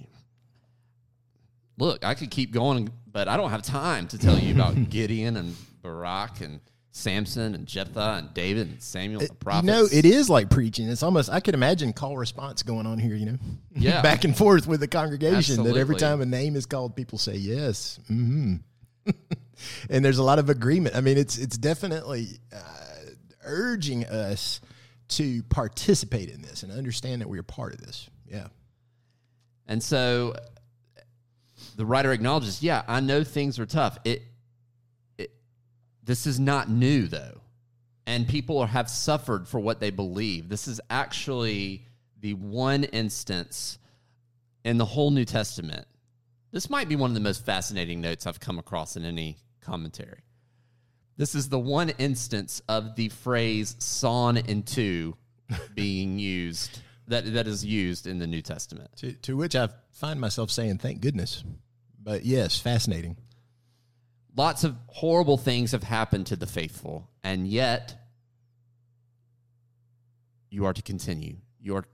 Look, 1.76 2.04
I 2.04 2.14
could 2.14 2.30
keep 2.30 2.52
going, 2.52 2.90
but 3.11 3.28
I 3.28 3.37
don't 3.37 3.50
have 3.50 3.62
time 3.62 4.09
to 4.09 4.18
tell 4.18 4.38
you 4.38 4.54
about 4.54 4.90
Gideon 4.90 5.37
and 5.37 5.57
Barak 5.83 6.40
and 6.40 6.61
Samson 6.99 7.55
and 7.55 7.67
Jephthah 7.67 8.17
and 8.19 8.35
David 8.35 8.69
and 8.69 8.83
Samuel, 8.83 9.21
the 9.21 9.31
You 9.57 9.62
know, 9.62 9.87
it 9.90 10.05
is 10.05 10.28
like 10.28 10.50
preaching. 10.50 10.88
It's 10.88 11.02
almost 11.02 11.31
I 11.31 11.40
could 11.40 11.55
imagine 11.55 11.93
call 11.93 12.17
response 12.17 12.62
going 12.62 12.87
on 12.87 12.99
here. 12.99 13.14
You 13.14 13.26
know, 13.26 13.38
Yeah. 13.75 14.02
back 14.02 14.25
and 14.25 14.37
forth 14.37 14.67
with 14.67 14.81
the 14.81 14.88
congregation. 14.88 15.62
That 15.62 15.76
every 15.76 15.97
time 15.97 16.21
a 16.21 16.26
name 16.26 16.57
is 16.57 16.67
called, 16.67 16.97
people 16.97 17.19
say 17.19 17.37
yes. 17.37 17.99
hmm 18.09 18.57
and 19.90 20.05
there's 20.05 20.19
a 20.19 20.23
lot 20.23 20.38
of 20.38 20.50
agreement. 20.50 20.95
I 20.97 21.00
mean, 21.00 21.17
it's 21.17 21.38
it's 21.38 21.57
definitely 21.57 22.40
uh, 22.52 22.59
urging 23.45 24.05
us 24.05 24.61
to 25.09 25.43
participate 25.45 26.28
in 26.28 26.43
this 26.43 26.62
and 26.62 26.71
understand 26.71 27.23
that 27.23 27.28
we 27.28 27.38
are 27.38 27.43
part 27.45 27.73
of 27.73 27.81
this. 27.81 28.11
Yeah. 28.26 28.49
And 29.67 29.83
so 29.83 30.35
the 31.76 31.87
writer 31.87 32.12
acknowledges, 32.12 32.62
yeah, 32.62 32.83
I 32.87 33.00
know 33.00 33.25
things 33.25 33.59
are 33.59 33.67
tough. 33.67 33.99
It, 34.05 34.11
it 34.19 34.23
this 36.09 36.27
is 36.27 36.41
not 36.41 36.71
new 36.71 37.07
though. 37.07 37.43
And 38.07 38.27
people 38.27 38.59
are, 38.61 38.67
have 38.67 38.88
suffered 38.88 39.47
for 39.47 39.61
what 39.61 39.79
they 39.79 39.91
believe. 39.91 40.49
This 40.49 40.67
is 40.67 40.81
actually 40.88 41.85
the 42.19 42.33
one 42.33 42.85
instance 42.85 43.79
in 44.65 44.79
the 44.79 44.87
whole 44.87 45.11
New 45.11 45.27
Testament. 45.27 45.87
This 46.50 46.71
might 46.71 46.88
be 46.88 46.97
one 46.97 47.11
of 47.11 47.15
the 47.15 47.21
most 47.21 47.45
fascinating 47.45 48.00
notes 48.00 48.27
I've 48.27 48.41
come 48.41 48.59
across 48.59 48.97
in 48.97 49.05
any 49.05 49.37
commentary. 49.61 50.21
This 51.19 51.35
is 51.35 51.50
the 51.50 51.59
one 51.59 51.91
instance 51.91 52.62
of 52.71 52.97
the 52.97 53.11
phrase 53.11 53.77
sawn 53.79 54.38
in 54.38 54.62
two 54.62 55.15
being 55.75 56.19
used 56.19 56.81
that, 57.09 57.31
that 57.35 57.47
is 57.47 57.67
used 57.67 58.07
in 58.07 58.19
the 58.19 58.27
New 58.27 58.41
Testament. 58.41 58.88
To, 58.97 59.12
to 59.12 59.37
which 59.37 59.55
I 59.55 59.69
find 59.91 60.19
myself 60.19 60.50
saying, 60.50 60.79
thank 60.79 61.03
goodness. 61.03 61.45
But 62.03 62.25
yes, 62.25 62.59
fascinating. 62.59 63.19
Lots 64.38 64.62
of 64.62 64.76
horrible 64.87 65.37
things 65.37 65.73
have 65.73 65.83
happened 65.83 66.28
to 66.28 66.37
the 66.37 66.47
faithful, 66.47 67.11
and 67.25 67.45
yet 67.45 67.97
you 70.49 70.64
are 70.64 70.73
to 70.73 70.80
continue. 70.80 71.38
You 71.61 71.75
are 71.75 71.85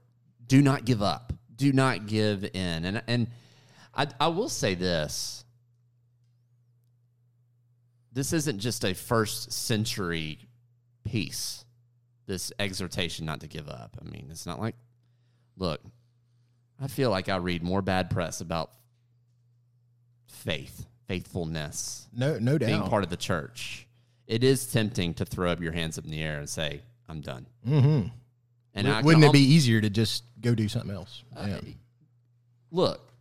do 0.45 0.61
not 0.61 0.85
give 0.85 1.01
up. 1.01 1.33
Do 1.55 1.73
not 1.73 2.05
give 2.05 2.43
in. 2.43 2.85
And 2.85 3.01
and 3.07 3.27
I, 3.95 4.05
I 4.19 4.27
will 4.27 4.47
say 4.47 4.75
this. 4.75 5.43
This 8.13 8.31
isn't 8.31 8.59
just 8.59 8.85
a 8.85 8.93
first 8.93 9.51
century 9.51 10.37
piece, 11.03 11.65
this 12.27 12.51
exhortation 12.59 13.25
not 13.25 13.39
to 13.39 13.47
give 13.47 13.67
up. 13.67 13.97
I 13.99 14.07
mean, 14.07 14.27
it's 14.29 14.45
not 14.45 14.59
like, 14.61 14.75
look, 15.57 15.81
I 16.79 16.89
feel 16.89 17.09
like 17.09 17.27
I 17.27 17.37
read 17.37 17.63
more 17.63 17.81
bad 17.81 18.11
press 18.11 18.39
about 18.39 18.69
faith, 20.27 20.85
faithfulness, 21.07 22.07
No, 22.13 22.37
no 22.39 22.57
doubt. 22.57 22.67
being 22.67 22.83
part 22.83 23.03
of 23.03 23.09
the 23.09 23.17
church. 23.17 23.87
It 24.27 24.43
is 24.43 24.65
tempting 24.65 25.13
to 25.15 25.25
throw 25.25 25.51
up 25.51 25.61
your 25.61 25.71
hands 25.71 25.97
up 25.97 26.05
in 26.05 26.11
the 26.11 26.21
air 26.21 26.39
and 26.39 26.49
say, 26.49 26.81
I'm 27.07 27.21
done. 27.21 27.45
mm-hmm. 27.67 28.07
And 28.73 28.87
I 28.89 29.01
Wouldn't 29.01 29.23
it 29.23 29.31
be 29.31 29.39
easier 29.39 29.79
to 29.79 29.89
just 29.89 30.23
go 30.41 30.53
do 30.55 30.67
something 30.67 30.91
else? 30.93 31.23
Yeah. 31.35 31.59
look, 32.71 33.13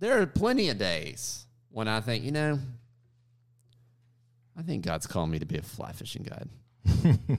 there 0.00 0.20
are 0.20 0.26
plenty 0.26 0.68
of 0.68 0.78
days 0.78 1.46
when 1.70 1.86
I 1.86 2.00
think, 2.00 2.24
you 2.24 2.32
know, 2.32 2.58
I 4.56 4.62
think 4.62 4.84
God's 4.84 5.06
calling 5.06 5.30
me 5.30 5.38
to 5.38 5.46
be 5.46 5.58
a 5.58 5.62
fly 5.62 5.92
fishing 5.92 6.22
guide. 6.24 6.48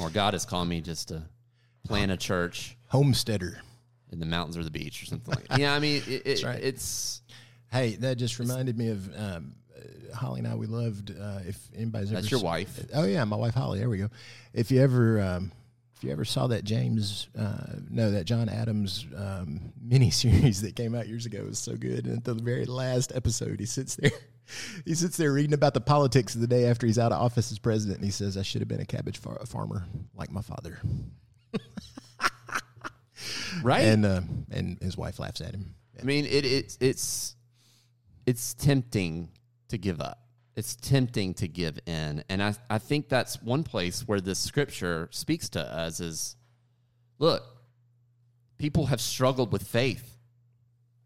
or 0.00 0.10
God 0.10 0.34
is 0.34 0.44
calling 0.44 0.68
me 0.68 0.80
just 0.80 1.08
to 1.08 1.22
plant 1.84 2.12
a 2.12 2.16
church 2.16 2.76
Homesteader. 2.88 3.60
in 4.12 4.20
the 4.20 4.26
mountains 4.26 4.56
or 4.56 4.64
the 4.64 4.70
beach 4.70 5.02
or 5.02 5.06
something 5.06 5.34
like 5.34 5.48
that. 5.48 5.58
Yeah, 5.58 5.74
I 5.74 5.78
mean, 5.78 6.02
it, 6.06 6.26
it, 6.26 6.44
right. 6.44 6.62
it's 6.62 7.22
Hey, 7.72 7.96
that 7.96 8.16
just 8.16 8.38
reminded 8.38 8.76
me 8.76 8.88
of 8.88 9.14
um, 9.16 9.54
Holly 10.14 10.40
and 10.40 10.48
I. 10.48 10.54
We 10.54 10.66
loved. 10.66 11.10
Uh, 11.18 11.40
if 11.46 11.56
anybody's 11.76 12.10
ever 12.10 12.20
that's 12.20 12.30
your 12.30 12.38
s- 12.40 12.44
wife. 12.44 12.86
Oh 12.94 13.04
yeah, 13.04 13.24
my 13.24 13.36
wife 13.36 13.54
Holly. 13.54 13.78
There 13.78 13.88
we 13.88 13.98
go. 13.98 14.08
If 14.52 14.70
you 14.70 14.82
ever, 14.82 15.20
um, 15.20 15.52
if 15.96 16.02
you 16.04 16.10
ever 16.10 16.24
saw 16.24 16.48
that 16.48 16.64
James, 16.64 17.28
uh, 17.38 17.74
no, 17.88 18.10
that 18.10 18.24
John 18.24 18.48
Adams 18.48 19.06
um, 19.16 19.72
mini 19.80 20.10
series 20.10 20.62
that 20.62 20.74
came 20.74 20.94
out 20.94 21.06
years 21.08 21.26
ago 21.26 21.38
it 21.38 21.46
was 21.46 21.58
so 21.58 21.76
good. 21.76 22.06
And 22.06 22.18
at 22.18 22.24
the 22.24 22.34
very 22.34 22.64
last 22.66 23.12
episode, 23.14 23.60
he 23.60 23.66
sits 23.66 23.96
there. 23.96 24.10
He 24.84 24.96
sits 24.96 25.16
there 25.16 25.32
reading 25.32 25.52
about 25.52 25.74
the 25.74 25.80
politics 25.80 26.34
of 26.34 26.40
the 26.40 26.48
day 26.48 26.64
after 26.64 26.84
he's 26.84 26.98
out 26.98 27.12
of 27.12 27.22
office 27.22 27.52
as 27.52 27.60
president, 27.60 27.98
and 27.98 28.04
he 28.04 28.10
says, 28.10 28.36
"I 28.36 28.42
should 28.42 28.60
have 28.60 28.66
been 28.66 28.80
a 28.80 28.84
cabbage 28.84 29.18
far- 29.18 29.38
farmer 29.46 29.84
like 30.16 30.32
my 30.32 30.42
father." 30.42 30.80
Right? 33.62 33.80
And 33.84 34.04
uh, 34.06 34.22
and 34.50 34.78
his 34.80 34.96
wife 34.96 35.18
laughs 35.20 35.40
at 35.40 35.54
him. 35.54 35.74
I 36.00 36.04
mean, 36.04 36.24
it, 36.24 36.44
it's 36.44 36.78
it's 36.80 37.36
it's 38.30 38.54
tempting 38.54 39.28
to 39.68 39.76
give 39.76 40.00
up. 40.00 40.20
It's 40.54 40.76
tempting 40.76 41.34
to 41.34 41.48
give 41.48 41.80
in, 41.84 42.22
and 42.28 42.40
I 42.40 42.54
I 42.68 42.78
think 42.78 43.08
that's 43.08 43.42
one 43.42 43.64
place 43.64 44.06
where 44.06 44.20
this 44.20 44.38
scripture 44.38 45.08
speaks 45.10 45.48
to 45.50 45.60
us 45.60 45.98
is, 45.98 46.36
look, 47.18 47.42
people 48.56 48.86
have 48.86 49.00
struggled 49.00 49.52
with 49.52 49.66
faith 49.66 50.16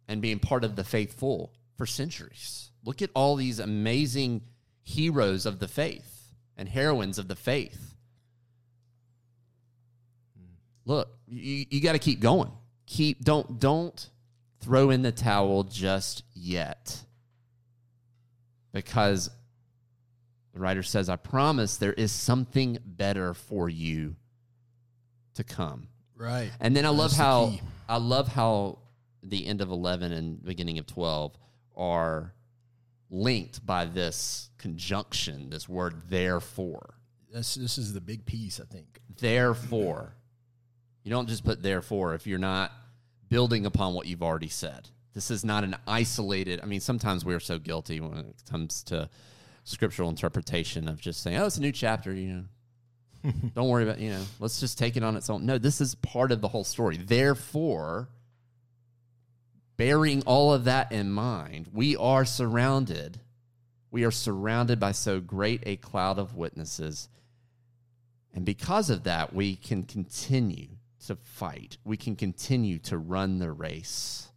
and 0.07 0.21
being 0.21 0.39
part 0.39 0.65
of 0.65 0.77
the 0.77 0.85
faithful 0.85 1.55
for 1.79 1.87
centuries. 1.87 2.71
Look 2.85 3.01
at 3.01 3.09
all 3.15 3.37
these 3.37 3.59
amazing 3.59 4.43
heroes 4.83 5.47
of 5.47 5.61
the 5.61 5.69
faith 5.69 6.35
and 6.59 6.69
heroines 6.69 7.19
of 7.19 7.29
the 7.29 7.37
faith. 7.37 7.97
Look, 10.85 11.09
you, 11.27 11.65
you 11.71 11.81
got 11.81 11.93
to 11.93 11.99
keep 11.99 12.21
going. 12.21 12.51
Keep 12.87 13.25
don't 13.25 13.59
don't 13.59 14.11
throw 14.61 14.91
in 14.91 15.01
the 15.01 15.13
towel 15.13 15.63
just 15.63 16.23
yet. 16.35 17.04
Because 18.75 19.31
the 20.53 20.61
writer 20.61 20.83
says, 20.83 21.09
I 21.09 21.17
promise 21.17 21.79
there 21.79 21.95
is 21.95 22.13
something 22.13 22.77
better 22.85 23.33
for 23.33 23.71
you 23.71 24.17
to 25.35 25.45
come. 25.45 25.89
Right. 26.17 26.51
And 26.61 26.77
then 26.77 26.85
I 26.85 26.91
love 26.91 27.13
That's 27.13 27.17
how. 27.17 27.55
I 27.89 27.99
love 27.99 28.29
how 28.29 28.79
the 29.23 29.47
end 29.47 29.61
of 29.61 29.71
11 29.71 30.13
and 30.13 30.43
beginning 30.45 30.79
of 30.79 30.87
12 30.87 31.37
are 31.77 32.35
linked 33.11 33.65
by 33.65 33.85
this 33.85 34.51
conjunction, 34.59 35.51
this 35.51 35.69
word 35.69 36.09
therefore. 36.09 36.95
This 37.33 37.55
this 37.55 37.79
is 37.79 37.93
the 37.93 38.01
big 38.01 38.27
piece, 38.27 38.61
I 38.61 38.65
think. 38.65 39.01
Therefore. 39.19 40.15
You 41.05 41.11
don't 41.11 41.29
just 41.29 41.45
put 41.45 41.63
therefore 41.63 42.15
if 42.15 42.27
you're 42.27 42.39
not 42.39 42.73
building 43.29 43.67
upon 43.67 43.93
what 43.93 44.07
you've 44.07 44.23
already 44.23 44.49
said. 44.49 44.89
This 45.15 45.31
is 45.31 45.45
not 45.45 45.65
an 45.65 45.77
isolated. 45.87 46.61
I 46.63 46.67
mean, 46.67 46.81
sometimes 46.81 47.25
we're 47.25 47.41
so 47.41 47.59
guilty 47.59 48.01
when 48.01 48.19
it 48.19 48.43
comes 48.51 48.83
to 48.85 49.09
scriptural 49.65 50.09
interpretation 50.09 50.89
of 50.89 51.01
just 51.01 51.23
saying, 51.23 51.39
"Oh, 51.39 51.47
it's 51.47 51.57
a 51.57 51.61
new 51.61 51.73
chapter," 51.73 52.13
you 52.13 52.29
know. 52.29 52.45
don't 53.55 53.69
worry 53.69 53.85
about, 53.85 54.01
you 54.01 54.11
know, 54.11 54.23
let's 54.39 54.61
just 54.61 54.77
take 54.77 54.97
it 54.99 55.03
on 55.03 55.17
its 55.17 55.31
own. 55.31 55.47
No, 55.47 55.57
this 55.57 55.81
is 55.81 55.95
part 55.95 56.31
of 56.31 56.43
the 56.43 56.49
whole 56.49 56.65
story. 56.65 56.99
Therefore, 56.99 58.09
bearing 59.79 60.23
all 60.27 60.53
of 60.53 60.65
that 60.65 60.93
in 60.93 61.11
mind, 61.11 61.69
we 61.73 61.97
are 61.97 62.25
surrounded 62.25 63.21
we 63.91 64.03
are 64.03 64.11
surrounded 64.11 64.81
by 64.81 64.91
so 64.91 65.21
great 65.21 65.63
a 65.65 65.77
cloud 65.77 66.19
of 66.19 66.35
witnesses 66.35 67.09
and 68.35 68.45
because 68.45 68.91
of 68.91 69.05
that, 69.05 69.33
we 69.33 69.55
can 69.55 69.85
continue 69.85 70.69
to 71.07 71.17
fight. 71.17 71.79
We 71.85 71.97
can 71.97 72.17
continue 72.17 72.79
to 72.81 72.99
run 72.99 73.39
the 73.39 73.53
race. 73.53 74.29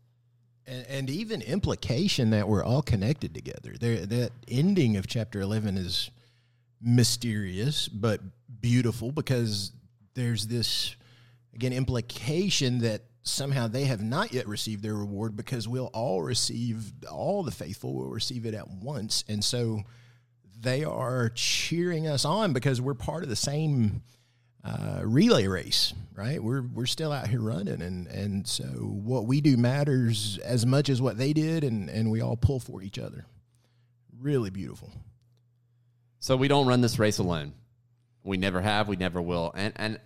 And, 0.68 0.86
and 0.88 1.10
even 1.10 1.42
implication 1.42 2.32
that 2.32 2.48
we're 2.48 2.64
all 2.64 2.82
connected 2.82 3.34
together. 3.34 3.76
There, 3.80 4.06
that 4.06 4.32
ending 4.48 4.98
of 4.98 5.08
chapter 5.08 5.40
eleven 5.42 5.78
is 5.78 6.12
mysterious 6.82 7.88
but 7.88 8.22
beautiful 8.62 9.12
because 9.12 9.72
there's 10.14 10.48
this 10.48 10.96
again 11.56 11.74
implication 11.74 12.80
that 12.80 13.02
somehow 13.24 13.68
they 13.68 13.86
have 13.86 14.02
not 14.02 14.32
yet 14.32 14.48
received 14.48 14.84
their 14.84 14.94
reward 14.94 15.36
because 15.36 15.68
we'll 15.68 15.90
all 15.94 16.22
receive 16.22 16.92
all 17.12 17.44
the 17.44 17.52
faithful 17.52 17.96
will 17.96 18.10
receive 18.10 18.46
it 18.46 18.54
at 18.54 18.70
once 18.70 19.24
and 19.28 19.44
so 19.44 19.82
they 20.60 20.84
are 20.84 21.30
cheering 21.30 22.08
us 22.08 22.26
on 22.26 22.54
because 22.54 22.80
we're 22.80 22.94
part 22.94 23.24
of 23.24 23.30
the 23.30 23.36
same 23.36 24.02
uh, 24.68 25.02
relay 25.04 25.48
race, 25.48 25.94
right? 26.16 26.44
We're 26.44 26.62
we're 26.62 26.86
still 26.88 27.12
out 27.12 27.28
here 27.28 27.40
running, 27.42 27.82
and 27.82 28.08
and 28.08 28.48
so 28.48 28.64
what 28.66 29.26
we 29.26 29.40
do 29.42 29.56
matters 29.56 30.38
as 30.44 30.66
much 30.66 30.90
as 30.90 31.02
what 31.02 31.18
they 31.18 31.32
did, 31.34 31.64
and 31.64 31.90
and 31.90 32.12
we 32.12 32.22
all 32.22 32.36
pull 32.36 32.60
for 32.60 32.82
each 32.82 33.00
other. 33.00 33.26
Really 34.20 34.50
beautiful. 34.50 34.92
So 36.20 36.36
we 36.36 36.48
don't 36.48 36.68
run 36.68 36.82
this 36.82 37.00
race 37.00 37.20
alone. 37.20 37.54
We 38.24 38.38
never 38.38 38.60
have. 38.62 38.88
We 38.88 38.96
never 38.98 39.22
will. 39.22 39.52
And 39.56 39.74
and 39.78 40.00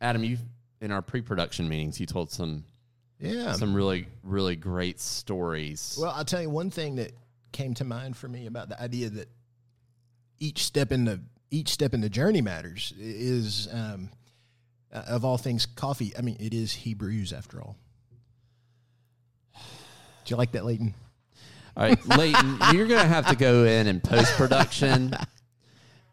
Adam, 0.00 0.24
you 0.24 0.38
in 0.80 0.90
our 0.90 1.02
pre-production 1.02 1.68
meetings, 1.68 2.00
you 2.00 2.06
told 2.06 2.30
some 2.30 2.64
Yeah. 3.20 3.52
some 3.52 3.74
really 3.74 4.08
really 4.24 4.56
great 4.56 5.00
stories. 5.00 5.96
Well, 6.00 6.10
I'll 6.10 6.24
tell 6.24 6.42
you 6.42 6.50
one 6.50 6.70
thing 6.70 6.96
that 6.96 7.12
came 7.52 7.74
to 7.74 7.84
mind 7.84 8.16
for 8.16 8.28
me 8.28 8.46
about 8.46 8.68
the 8.68 8.80
idea 8.80 9.10
that 9.10 9.28
each 10.40 10.64
step 10.64 10.92
in 10.92 11.04
the 11.04 11.20
each 11.50 11.70
step 11.70 11.94
in 11.94 12.00
the 12.00 12.08
journey 12.08 12.40
matters 12.40 12.92
is 12.98 13.68
um, 13.72 14.10
uh, 14.92 15.02
of 15.08 15.24
all 15.24 15.38
things 15.38 15.66
coffee. 15.66 16.12
I 16.18 16.22
mean, 16.22 16.36
it 16.40 16.54
is 16.54 16.72
Hebrews 16.72 17.32
after 17.32 17.60
all. 17.60 17.76
Do 19.54 20.34
you 20.34 20.36
like 20.36 20.52
that, 20.52 20.64
Leighton? 20.64 20.94
All 21.76 21.84
right, 21.84 22.06
Leighton, 22.06 22.58
you're 22.72 22.86
gonna 22.86 23.06
have 23.06 23.28
to 23.28 23.36
go 23.36 23.64
in 23.64 23.86
and 23.86 24.02
post 24.02 24.32
production. 24.34 25.14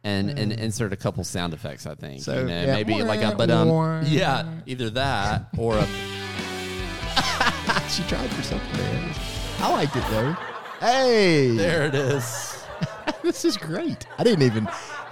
And, 0.03 0.37
and 0.37 0.53
insert 0.53 0.93
a 0.93 0.95
couple 0.95 1.23
sound 1.23 1.55
effects, 1.55 1.87
I 1.87 1.95
think. 1.95 2.21
So, 2.21 2.41
you 2.41 2.45
know, 2.45 2.61
yeah. 2.61 2.75
maybe 2.75 3.01
like 3.01 3.23
a 3.23 3.35
but 3.35 3.49
um, 3.49 4.03
yeah, 4.05 4.47
either 4.67 4.91
that 4.91 5.47
or 5.57 5.79
a 5.79 5.81
she 7.89 8.03
tried 8.03 8.29
for 8.29 8.43
something. 8.43 8.77
Man. 8.77 9.15
I 9.59 9.71
liked 9.71 9.95
it 9.95 10.03
though. 10.11 10.33
Hey, 10.79 11.55
there 11.55 11.87
it 11.87 11.95
is. 11.95 12.63
this 13.23 13.45
is 13.45 13.57
great. 13.57 14.05
I 14.19 14.23
didn't 14.23 14.43
even 14.43 14.67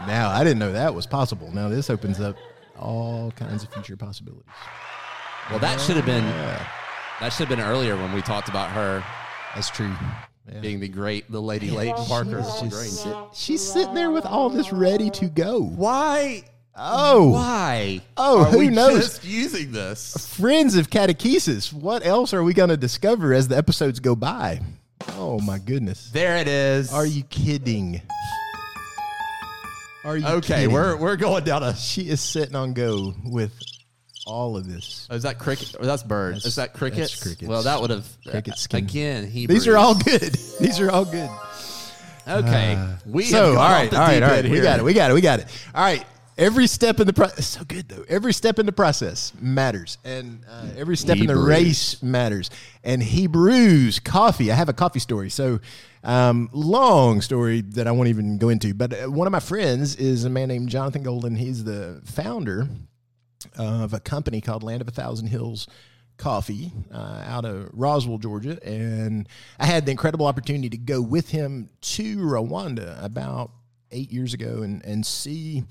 now 0.08 0.30
I 0.30 0.44
didn't 0.44 0.60
know 0.60 0.72
that 0.74 0.94
was 0.94 1.06
possible. 1.06 1.52
Now 1.52 1.70
this 1.70 1.90
opens 1.90 2.20
up 2.20 2.36
all 2.80 3.32
kinds 3.32 3.64
of 3.64 3.74
future 3.74 3.96
possibilities. 3.98 4.46
Well, 5.50 5.60
that 5.60 5.80
should 5.82 5.96
have 5.98 6.06
been 6.06 6.26
that 7.20 7.30
should 7.30 7.48
have 7.48 7.58
been 7.58 7.66
earlier 7.66 7.96
when 7.96 8.14
we 8.14 8.22
talked 8.22 8.50
about 8.50 8.70
her 8.72 9.04
That's 9.56 9.70
true. 9.70 9.94
Yeah. 10.52 10.60
being 10.60 10.80
the 10.82 10.90
great 10.90 11.32
the 11.32 11.42
lady 11.42 11.72
Leighton 11.72 12.04
Parker. 12.06 12.44
She's, 12.60 13.00
sit- 13.00 13.16
she's 13.34 13.62
sitting 13.62 13.94
there 13.94 14.12
with 14.12 14.26
all 14.26 14.50
this 14.50 14.74
ready 14.74 15.10
to 15.12 15.28
go. 15.28 15.62
Why? 15.62 16.44
Oh, 16.76 17.30
Why? 17.30 18.02
Oh, 18.18 18.46
who 18.46 18.70
knows? 18.72 18.96
Just 19.20 19.24
using 19.24 19.72
this. 19.72 20.36
friends 20.38 20.76
of 20.76 20.90
catechesis. 20.90 21.72
What 21.72 22.04
else 22.06 22.34
are 22.34 22.44
we 22.44 22.54
going 22.54 22.70
to 22.70 22.78
discover 22.78 23.32
as 23.34 23.48
the 23.48 23.56
episodes 23.56 24.00
go 24.00 24.16
by? 24.16 24.60
Oh 25.10 25.40
my 25.40 25.60
goodness! 25.60 26.10
There 26.12 26.36
it 26.38 26.48
is. 26.48 26.92
Are 26.92 27.06
you 27.06 27.24
kidding? 27.24 28.02
Are 30.04 30.18
you 30.18 30.26
okay? 30.26 30.56
kidding? 30.56 30.72
We're 30.74 30.98
we're 30.98 31.16
going 31.16 31.44
down 31.44 31.64
a. 31.64 31.76
she 31.78 32.10
is 32.10 32.22
sitting 32.22 32.56
on 32.56 32.74
go 32.74 33.14
with 33.26 33.54
all 34.26 34.58
of 34.58 34.68
this. 34.68 35.08
Oh, 35.10 35.16
is 35.16 35.24
that 35.24 35.40
cricket? 35.40 35.76
Or 35.80 35.86
that's 35.86 36.04
bird. 36.04 36.36
That's- 36.36 36.46
is 36.46 36.56
that 36.56 36.74
cricket? 36.74 37.16
crickets. 37.22 37.48
Well, 37.48 37.64
that 37.64 37.80
would 37.82 37.90
have 37.90 38.08
Cricket 38.26 38.58
skin. 38.58 38.84
Uh, 38.84 38.88
again. 38.88 39.28
He. 39.28 39.46
These 39.48 39.68
are 39.68 39.78
all 39.78 39.96
good. 39.96 40.22
These 40.60 40.80
are 40.80 40.92
all 40.92 41.06
good. 41.06 41.30
okay. 42.28 42.76
Uh, 42.76 42.96
we 43.06 43.24
so 43.26 43.38
have 43.38 43.48
all 43.48 43.54
gone 43.56 43.72
right, 43.72 43.86
off 43.86 43.92
the 43.92 43.98
all 43.98 44.04
right, 44.04 44.14
deep 44.14 44.24
all 44.24 44.30
right. 44.30 44.46
end 44.46 44.54
We 44.54 44.62
got 44.62 44.80
it. 44.80 44.84
We 44.84 44.94
got 44.94 45.12
it. 45.12 45.14
We 45.14 45.22
got 45.22 45.40
it. 45.40 45.68
All 45.74 45.84
right. 45.84 46.06
Every 46.38 46.66
step 46.66 47.00
in 47.00 47.06
the 47.06 47.14
process, 47.14 47.46
so 47.46 47.64
good 47.64 47.88
though. 47.88 48.04
Every 48.10 48.34
step 48.34 48.58
in 48.58 48.66
the 48.66 48.72
process 48.72 49.34
matters, 49.40 50.00
and 50.04 50.44
uh, 50.50 50.70
every 50.76 50.98
step 50.98 51.18
in 51.18 51.28
the 51.28 51.36
race 51.36 52.02
matters. 52.02 52.50
And 52.84 53.04
Hebrews 53.04 54.00
coffee. 54.00 54.52
I 54.52 54.56
have 54.56 54.70
a 54.70 54.74
coffee 54.74 55.00
story. 55.00 55.30
So 55.30 55.60
um, 56.04 56.50
long 56.52 57.22
story 57.22 57.62
that 57.62 57.88
I 57.88 57.92
won't 57.92 58.10
even 58.10 58.38
go 58.38 58.50
into. 58.50 58.74
But 58.74 58.94
uh, 58.94 59.12
one 59.12 59.28
of 59.28 59.32
my 59.32 59.40
friends 59.40 59.96
is 59.96 60.26
a 60.26 60.30
man 60.30 60.48
named 60.48 60.70
Jonathan 60.70 61.04
Golden. 61.04 61.36
He's 61.36 61.64
the 61.64 62.02
founder 62.06 62.68
of 63.58 63.94
a 63.94 64.00
company 64.00 64.42
called 64.42 64.64
Land 64.64 64.82
of 64.82 64.88
a 64.88 64.92
Thousand 64.92 65.28
Hills 65.28 65.68
Coffee 66.18 66.72
uh, 66.92 67.24
out 67.26 67.46
of 67.46 67.70
Roswell, 67.74 68.18
Georgia. 68.18 68.58
And 68.66 69.30
I 69.60 69.66
had 69.66 69.86
the 69.86 69.92
incredible 69.92 70.26
opportunity 70.26 70.70
to 70.70 70.78
go 70.78 71.02
with 71.02 71.30
him 71.30 71.70
to 71.82 72.18
Rwanda 72.18 73.04
about 73.04 73.52
eight 73.92 74.12
years 74.12 74.34
ago 74.34 74.64
and, 74.64 74.84
and 74.84 75.06
see 75.06 75.64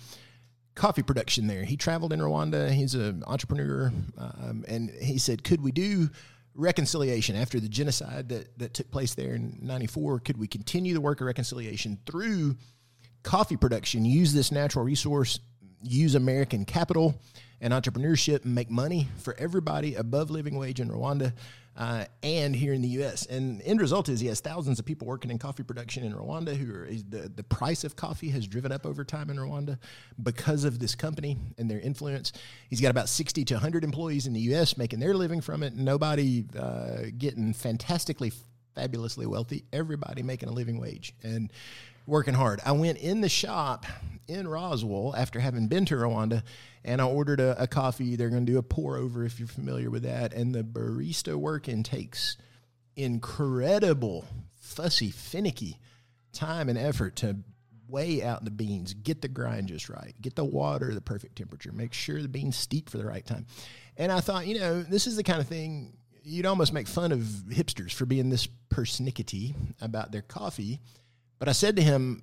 coffee 0.74 1.02
production 1.02 1.46
there. 1.46 1.64
He 1.64 1.76
traveled 1.76 2.12
in 2.12 2.20
Rwanda. 2.20 2.70
He's 2.70 2.94
an 2.94 3.22
entrepreneur. 3.26 3.92
Um, 4.18 4.64
and 4.68 4.90
he 4.90 5.18
said, 5.18 5.44
Could 5.44 5.62
we 5.62 5.72
do 5.72 6.11
reconciliation 6.54 7.37
after 7.37 7.61
the 7.61 7.68
genocide 7.68 8.28
that, 8.28 8.58
that 8.58 8.74
took 8.74 8.90
place 8.90 9.14
there 9.14 9.35
in 9.35 9.58
94? 9.62 10.20
Could 10.20 10.38
we 10.38 10.46
continue 10.46 10.94
the 10.94 11.00
work 11.00 11.20
of 11.20 11.26
reconciliation 11.26 11.98
through 12.06 12.56
coffee 13.22 13.56
production, 13.56 14.04
use 14.04 14.32
this 14.32 14.50
natural 14.50 14.85
resource, 14.85 15.38
use 15.82 16.14
American 16.14 16.64
capital 16.64 17.20
and 17.61 17.72
entrepreneurship, 17.72 18.44
and 18.44 18.54
make 18.54 18.70
money 18.70 19.08
for 19.18 19.37
everybody 19.38 19.94
above 19.94 20.30
living 20.30 20.56
wage 20.56 20.80
in 20.80 20.88
Rwanda 20.88 21.32
uh, 21.76 22.04
and 22.22 22.54
here 22.54 22.74
in 22.74 22.82
the 22.82 22.88
U.S. 22.88 23.26
And 23.26 23.62
end 23.62 23.80
result 23.80 24.08
is 24.08 24.20
he 24.20 24.26
has 24.26 24.40
thousands 24.40 24.78
of 24.78 24.85
people 24.85 25.06
working 25.06 25.30
in 25.30 25.38
coffee 25.38 25.62
production 25.62 26.04
in 26.04 26.12
Rwanda 26.12 26.54
who 26.54 26.72
are 26.74 26.87
the, 26.87 27.28
the 27.28 27.42
price 27.44 27.82
of 27.85 27.96
coffee 27.96 28.28
has 28.30 28.46
driven 28.46 28.72
up 28.72 28.85
over 28.85 29.04
time 29.04 29.30
in 29.30 29.37
Rwanda 29.37 29.78
because 30.22 30.64
of 30.64 30.78
this 30.78 30.94
company 30.94 31.38
and 31.56 31.70
their 31.70 31.80
influence. 31.80 32.32
He's 32.68 32.80
got 32.80 32.90
about 32.90 33.08
60 33.08 33.44
to 33.46 33.54
100 33.54 33.85
employees 33.85 34.26
in 34.26 34.35
the 34.35 34.40
U.S. 34.40 34.76
making 34.76 35.00
their 35.00 35.14
living 35.14 35.40
from 35.40 35.62
it. 35.62 35.74
Nobody 35.74 36.44
uh, 36.58 37.04
getting 37.16 37.54
fantastically 37.54 38.32
fabulously 38.74 39.26
wealthy, 39.26 39.64
everybody 39.72 40.22
making 40.22 40.48
a 40.48 40.52
living 40.52 40.78
wage 40.80 41.14
and 41.22 41.52
working 42.12 42.35
hard. 42.35 42.61
I 42.64 42.72
went 42.72 42.98
in 42.98 43.22
the 43.22 43.29
shop 43.31 43.87
in 44.29 44.46
Roswell 44.46 45.14
after 45.16 45.40
having 45.40 45.66
been 45.66 45.87
to 45.87 45.94
Rwanda 45.94 46.42
and 46.85 47.01
I 47.01 47.07
ordered 47.07 47.40
a, 47.40 47.61
a 47.62 47.66
coffee. 47.66 48.16
They're 48.16 48.29
going 48.29 48.44
to 48.44 48.53
do 48.53 48.59
a 48.59 48.62
pour 48.62 48.98
over 48.98 49.25
if 49.25 49.38
you're 49.38 49.48
familiar 49.48 49.88
with 49.90 50.03
that. 50.03 50.35
And 50.35 50.55
the 50.55 50.62
barista 50.62 51.37
working 51.37 51.83
takes 51.83 52.37
incredible, 52.96 54.27
fussy, 54.61 55.11
finicky 55.11 55.79
time 56.35 56.68
and 56.68 56.77
effort 56.77 57.16
to 57.16 57.38
weigh 57.88 58.22
out 58.22 58.44
the 58.44 58.51
beans, 58.51 58.92
get 58.92 59.22
the 59.22 59.29
grind 59.29 59.68
just 59.68 59.88
right, 59.88 60.14
get 60.20 60.37
the 60.37 60.44
water 60.44 60.92
the 60.92 61.01
perfect 61.01 61.37
temperature, 61.37 61.72
make 61.72 61.94
sure 61.94 62.20
the 62.20 62.29
beans 62.29 62.57
steep 62.57 62.90
for 62.90 62.98
the 62.98 63.07
right 63.07 63.25
time. 63.25 63.46
And 63.96 64.12
I 64.12 64.20
thought, 64.20 64.46
you 64.46 64.61
know, 64.61 64.83
this 64.83 65.07
is 65.07 65.16
the 65.16 65.22
kind 65.22 65.40
of 65.40 65.48
thing 65.48 65.94
you'd 66.22 66.46
almost 66.46 66.75
make 66.75 66.87
fun 66.87 67.11
of 67.11 67.20
hipsters 67.20 67.92
for 67.92 68.05
being 68.05 68.29
this 68.29 68.48
persnickety 68.70 69.55
about 69.81 70.12
their 70.12 70.22
coffee. 70.22 70.79
But 71.42 71.48
I 71.48 71.52
said 71.52 71.74
to 71.74 71.83
him, 71.83 72.22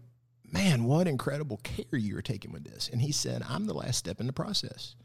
Man, 0.50 0.86
what 0.86 1.06
incredible 1.06 1.58
care 1.58 2.00
you 2.00 2.18
are 2.18 2.22
taking 2.22 2.54
with 2.54 2.64
this. 2.64 2.88
And 2.90 3.02
he 3.02 3.12
said, 3.12 3.44
I'm 3.50 3.66
the 3.66 3.74
last 3.74 3.98
step 3.98 4.22
in 4.22 4.28
the 4.28 4.34
process. 4.34 4.96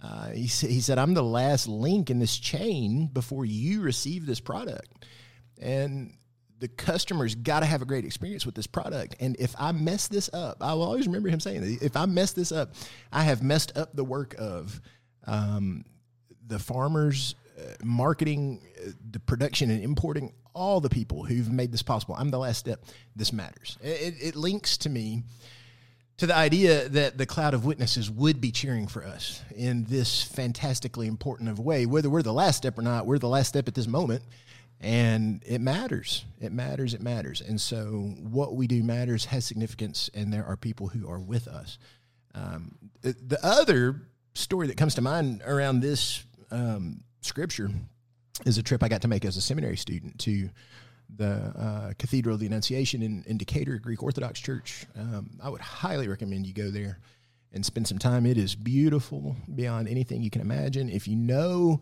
Uh, 0.00 0.28
he, 0.28 0.42
he 0.42 0.80
said, 0.80 0.96
I'm 0.96 1.12
the 1.12 1.24
last 1.24 1.66
link 1.66 2.08
in 2.08 2.20
this 2.20 2.38
chain 2.38 3.08
before 3.12 3.44
you 3.44 3.80
receive 3.80 4.26
this 4.26 4.38
product. 4.38 5.04
And 5.60 6.14
the 6.60 6.68
customer's 6.68 7.34
got 7.34 7.60
to 7.60 7.66
have 7.66 7.82
a 7.82 7.84
great 7.84 8.04
experience 8.04 8.46
with 8.46 8.54
this 8.54 8.68
product. 8.68 9.16
And 9.18 9.34
if 9.40 9.56
I 9.58 9.72
mess 9.72 10.06
this 10.06 10.30
up, 10.32 10.58
I 10.60 10.72
will 10.74 10.84
always 10.84 11.08
remember 11.08 11.28
him 11.28 11.40
saying, 11.40 11.78
if 11.82 11.96
I 11.96 12.06
mess 12.06 12.30
this 12.30 12.52
up, 12.52 12.74
I 13.12 13.24
have 13.24 13.42
messed 13.42 13.76
up 13.76 13.92
the 13.92 14.04
work 14.04 14.36
of 14.38 14.80
um, 15.26 15.84
the 16.46 16.60
farmers, 16.60 17.34
uh, 17.58 17.72
marketing, 17.82 18.60
uh, 18.80 18.90
the 19.10 19.18
production 19.18 19.72
and 19.72 19.82
importing, 19.82 20.32
all 20.58 20.80
the 20.80 20.90
people 20.90 21.22
who've 21.22 21.50
made 21.50 21.70
this 21.70 21.82
possible. 21.82 22.16
I'm 22.18 22.30
the 22.30 22.38
last 22.38 22.58
step. 22.58 22.84
This 23.14 23.32
matters. 23.32 23.78
It, 23.80 24.14
it, 24.20 24.36
links 24.36 24.76
to 24.78 24.90
me 24.90 25.22
to 26.16 26.26
the 26.26 26.34
idea 26.34 26.88
that 26.88 27.16
the 27.16 27.26
cloud 27.26 27.54
of 27.54 27.64
witnesses 27.64 28.10
would 28.10 28.40
be 28.40 28.50
cheering 28.50 28.88
for 28.88 29.04
us 29.04 29.40
in 29.54 29.84
this 29.84 30.24
fantastically 30.24 31.06
important 31.06 31.48
of 31.48 31.60
way. 31.60 31.86
Whether 31.86 32.10
we're 32.10 32.22
the 32.22 32.32
last 32.32 32.56
step 32.56 32.76
or 32.76 32.82
not, 32.82 33.06
we're 33.06 33.20
the 33.20 33.28
last 33.28 33.48
step 33.48 33.68
at 33.68 33.74
this 33.74 33.86
moment. 33.86 34.24
And 34.80 35.42
it 35.46 35.60
matters. 35.60 36.24
It 36.40 36.52
matters. 36.52 36.92
It 36.92 37.02
matters. 37.02 37.40
And 37.40 37.60
so 37.60 38.14
what 38.20 38.56
we 38.56 38.66
do 38.66 38.82
matters, 38.82 39.26
has 39.26 39.44
significance, 39.44 40.10
and 40.12 40.32
there 40.32 40.44
are 40.44 40.56
people 40.56 40.88
who 40.88 41.08
are 41.08 41.20
with 41.20 41.46
us. 41.46 41.78
Um, 42.34 42.76
the, 43.02 43.14
the 43.24 43.44
other 43.46 44.08
story 44.34 44.66
that 44.66 44.76
comes 44.76 44.96
to 44.96 45.02
mind 45.02 45.42
around 45.46 45.80
this 45.80 46.24
um, 46.50 47.02
scripture 47.20 47.70
is 48.44 48.58
a 48.58 48.62
trip 48.62 48.82
I 48.82 48.88
got 48.88 49.02
to 49.02 49.08
make 49.08 49.24
as 49.24 49.36
a 49.36 49.40
seminary 49.40 49.76
student 49.76 50.18
to 50.20 50.50
the 51.16 51.26
uh, 51.26 51.92
Cathedral 51.98 52.34
of 52.34 52.40
the 52.40 52.46
Annunciation 52.46 53.02
in, 53.02 53.24
in 53.26 53.38
Decatur, 53.38 53.78
Greek 53.78 54.02
Orthodox 54.02 54.40
Church. 54.40 54.86
Um, 54.96 55.30
I 55.42 55.48
would 55.48 55.60
highly 55.60 56.08
recommend 56.08 56.46
you 56.46 56.52
go 56.52 56.70
there 56.70 56.98
and 57.52 57.64
spend 57.64 57.88
some 57.88 57.98
time. 57.98 58.26
It 58.26 58.36
is 58.36 58.54
beautiful 58.54 59.36
beyond 59.54 59.88
anything 59.88 60.22
you 60.22 60.30
can 60.30 60.42
imagine. 60.42 60.90
If 60.90 61.08
you 61.08 61.16
know 61.16 61.80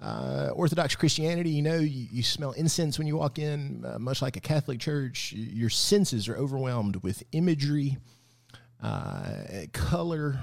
uh, 0.00 0.50
Orthodox 0.54 0.94
Christianity, 0.94 1.50
you 1.50 1.62
know 1.62 1.78
you, 1.78 2.06
you 2.12 2.22
smell 2.22 2.52
incense 2.52 2.98
when 2.98 3.06
you 3.06 3.16
walk 3.16 3.38
in, 3.38 3.84
uh, 3.86 3.98
much 3.98 4.22
like 4.22 4.36
a 4.36 4.40
Catholic 4.40 4.80
church. 4.80 5.32
Your 5.32 5.70
senses 5.70 6.28
are 6.28 6.36
overwhelmed 6.36 6.96
with 6.96 7.22
imagery, 7.32 7.96
uh, 8.82 9.30
color, 9.72 10.40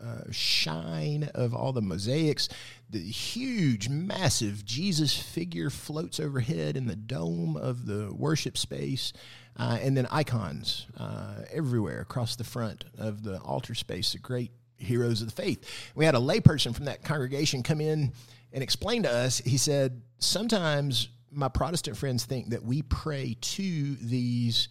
uh, 0.00 0.30
shine 0.30 1.30
of 1.34 1.54
all 1.54 1.72
the 1.72 1.82
mosaics. 1.82 2.48
The 2.90 3.00
huge, 3.00 3.88
massive 3.88 4.64
Jesus 4.64 5.16
figure 5.16 5.70
floats 5.70 6.20
overhead 6.20 6.76
in 6.76 6.86
the 6.86 6.96
dome 6.96 7.56
of 7.56 7.86
the 7.86 8.12
worship 8.14 8.56
space. 8.56 9.12
uh, 9.56 9.78
and 9.80 9.96
then 9.96 10.06
icons 10.10 10.86
uh, 10.98 11.42
everywhere 11.52 12.00
across 12.00 12.36
the 12.36 12.44
front 12.44 12.84
of 12.98 13.22
the 13.22 13.38
altar 13.40 13.74
space. 13.74 14.12
The 14.12 14.18
great 14.18 14.50
heroes 14.76 15.22
of 15.22 15.28
the 15.28 15.42
faith. 15.42 15.90
We 15.94 16.04
had 16.04 16.14
a 16.14 16.18
layperson 16.18 16.74
from 16.74 16.86
that 16.86 17.04
congregation 17.04 17.62
come 17.62 17.80
in 17.80 18.12
and 18.52 18.62
explain 18.62 19.04
to 19.04 19.10
us. 19.10 19.38
He 19.38 19.56
said, 19.56 20.02
Sometimes 20.18 21.08
my 21.30 21.48
Protestant 21.48 21.96
friends 21.96 22.24
think 22.24 22.50
that 22.50 22.64
we 22.64 22.82
pray 22.82 23.36
to 23.40 23.94
these 23.96 24.68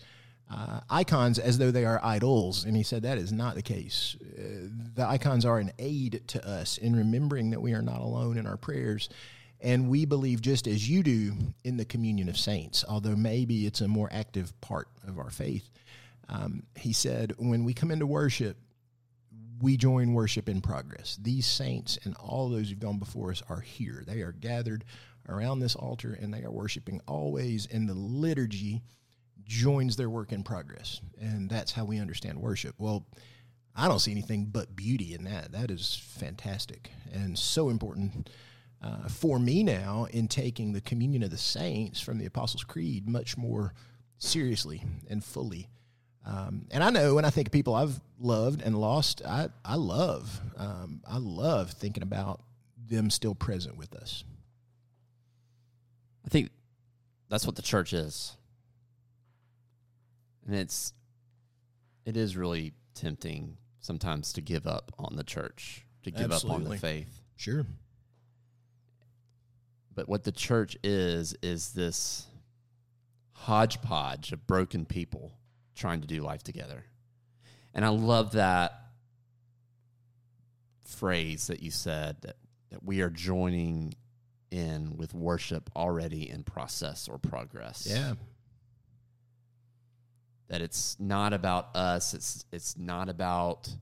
uh, 0.49 0.81
icons 0.89 1.39
as 1.39 1.57
though 1.57 1.71
they 1.71 1.85
are 1.85 1.99
idols. 2.03 2.65
And 2.65 2.75
he 2.75 2.83
said 2.83 3.03
that 3.03 3.17
is 3.17 3.31
not 3.31 3.55
the 3.55 3.61
case. 3.61 4.15
Uh, 4.21 4.67
the 4.95 5.05
icons 5.07 5.45
are 5.45 5.59
an 5.59 5.71
aid 5.79 6.21
to 6.27 6.47
us 6.47 6.77
in 6.77 6.95
remembering 6.95 7.49
that 7.51 7.61
we 7.61 7.73
are 7.73 7.81
not 7.81 8.01
alone 8.01 8.37
in 8.37 8.45
our 8.45 8.57
prayers. 8.57 9.09
And 9.61 9.89
we 9.89 10.05
believe 10.05 10.41
just 10.41 10.67
as 10.67 10.89
you 10.89 11.03
do 11.03 11.33
in 11.63 11.77
the 11.77 11.85
communion 11.85 12.27
of 12.27 12.37
saints, 12.37 12.83
although 12.87 13.15
maybe 13.15 13.65
it's 13.65 13.81
a 13.81 13.87
more 13.87 14.09
active 14.11 14.59
part 14.59 14.89
of 15.07 15.17
our 15.17 15.29
faith. 15.29 15.69
Um, 16.27 16.63
he 16.75 16.93
said, 16.93 17.33
when 17.37 17.63
we 17.63 17.73
come 17.73 17.89
into 17.89 18.05
worship, 18.05 18.57
we 19.61 19.77
join 19.77 20.13
worship 20.13 20.49
in 20.49 20.61
progress. 20.61 21.17
These 21.21 21.45
saints 21.45 21.97
and 22.03 22.15
all 22.17 22.49
those 22.49 22.69
who've 22.69 22.79
gone 22.79 22.99
before 22.99 23.31
us 23.31 23.41
are 23.49 23.61
here. 23.61 24.03
They 24.05 24.21
are 24.21 24.33
gathered 24.33 24.83
around 25.29 25.59
this 25.59 25.75
altar 25.75 26.17
and 26.21 26.33
they 26.33 26.43
are 26.43 26.51
worshiping 26.51 26.99
always 27.07 27.65
in 27.67 27.85
the 27.85 27.93
liturgy 27.93 28.81
joins 29.45 29.95
their 29.95 30.09
work 30.09 30.31
in 30.31 30.43
progress. 30.43 31.01
And 31.19 31.49
that's 31.49 31.71
how 31.71 31.85
we 31.85 31.99
understand 31.99 32.39
worship. 32.39 32.75
Well, 32.77 33.05
I 33.75 33.87
don't 33.87 33.99
see 33.99 34.11
anything 34.11 34.45
but 34.45 34.75
beauty 34.75 35.13
in 35.13 35.23
that. 35.23 35.51
That 35.51 35.71
is 35.71 35.95
fantastic 35.95 36.91
and 37.11 37.37
so 37.37 37.69
important 37.69 38.29
uh, 38.83 39.07
for 39.07 39.39
me 39.39 39.63
now 39.63 40.07
in 40.11 40.27
taking 40.27 40.73
the 40.73 40.81
communion 40.81 41.23
of 41.23 41.31
the 41.31 41.37
saints 41.37 41.99
from 42.01 42.17
the 42.17 42.25
Apostles' 42.25 42.63
Creed 42.63 43.07
much 43.07 43.37
more 43.37 43.73
seriously 44.17 44.83
and 45.09 45.23
fully. 45.23 45.69
Um, 46.25 46.67
and 46.71 46.83
I 46.83 46.89
know 46.89 47.15
when 47.15 47.25
I 47.25 47.29
think 47.29 47.47
of 47.47 47.51
people 47.51 47.75
I've 47.75 47.99
loved 48.19 48.61
and 48.61 48.79
lost, 48.79 49.21
I, 49.25 49.49
I 49.65 49.75
love, 49.75 50.39
um, 50.57 51.01
I 51.07 51.17
love 51.17 51.71
thinking 51.71 52.03
about 52.03 52.41
them 52.87 53.09
still 53.09 53.35
present 53.35 53.77
with 53.77 53.95
us. 53.95 54.23
I 56.25 56.29
think 56.29 56.51
that's 57.29 57.45
what 57.45 57.55
the 57.55 57.61
church 57.61 57.91
is. 57.93 58.37
And 60.45 60.55
it's 60.55 60.93
it 62.05 62.17
is 62.17 62.35
really 62.35 62.73
tempting 62.95 63.57
sometimes 63.79 64.33
to 64.33 64.41
give 64.41 64.67
up 64.67 64.91
on 64.99 65.15
the 65.15 65.23
church, 65.23 65.85
to 66.03 66.11
give 66.11 66.31
up 66.31 66.45
on 66.49 66.63
the 66.63 66.77
faith. 66.77 67.21
Sure. 67.35 67.65
But 69.95 70.09
what 70.09 70.23
the 70.23 70.31
church 70.31 70.77
is 70.83 71.35
is 71.43 71.71
this 71.71 72.27
hodgepodge 73.33 74.31
of 74.31 74.47
broken 74.47 74.85
people 74.85 75.33
trying 75.75 76.01
to 76.01 76.07
do 76.07 76.21
life 76.21 76.43
together. 76.43 76.85
And 77.73 77.83
I 77.83 77.89
love 77.89 78.33
that 78.33 78.79
phrase 80.85 81.47
that 81.47 81.61
you 81.61 81.71
said 81.71 82.17
that, 82.21 82.37
that 82.69 82.83
we 82.83 83.01
are 83.01 83.09
joining 83.09 83.95
in 84.51 84.95
with 84.97 85.13
worship 85.13 85.69
already 85.75 86.29
in 86.29 86.43
process 86.43 87.07
or 87.07 87.17
progress. 87.17 87.87
Yeah. 87.89 88.13
That 90.53 90.61
it's 90.61 90.95
not 90.99 91.33
about 91.33 91.75
us 91.75 92.13
it's 92.13 92.45
it's 92.51 92.77
not 92.77 93.09
about 93.09 93.75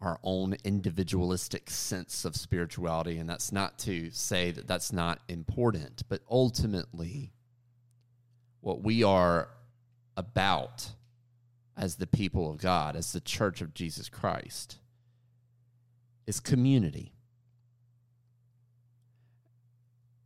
our 0.00 0.18
own 0.24 0.56
individualistic 0.64 1.70
sense 1.70 2.24
of 2.24 2.34
spirituality 2.34 3.18
and 3.18 3.30
that's 3.30 3.52
not 3.52 3.78
to 3.78 4.10
say 4.10 4.50
that 4.50 4.66
that's 4.66 4.92
not 4.92 5.20
important 5.28 6.02
but 6.08 6.20
ultimately 6.28 7.32
what 8.62 8.82
we 8.82 9.04
are 9.04 9.48
about 10.16 10.90
as 11.76 11.94
the 11.96 12.06
people 12.08 12.50
of 12.50 12.58
God 12.58 12.96
as 12.96 13.12
the 13.12 13.20
church 13.20 13.60
of 13.60 13.74
Jesus 13.74 14.08
Christ 14.08 14.78
is 16.26 16.40
community. 16.40 17.12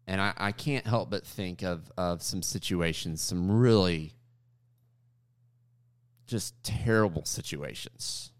And 0.06 0.22
I, 0.22 0.32
I 0.38 0.52
can't 0.52 0.86
help 0.86 1.10
but 1.10 1.26
think 1.26 1.62
of, 1.62 1.92
of 1.98 2.22
some 2.22 2.40
situations, 2.40 3.20
some 3.20 3.52
really 3.52 4.14
just 6.28 6.54
terrible 6.62 7.24
situations 7.24 8.30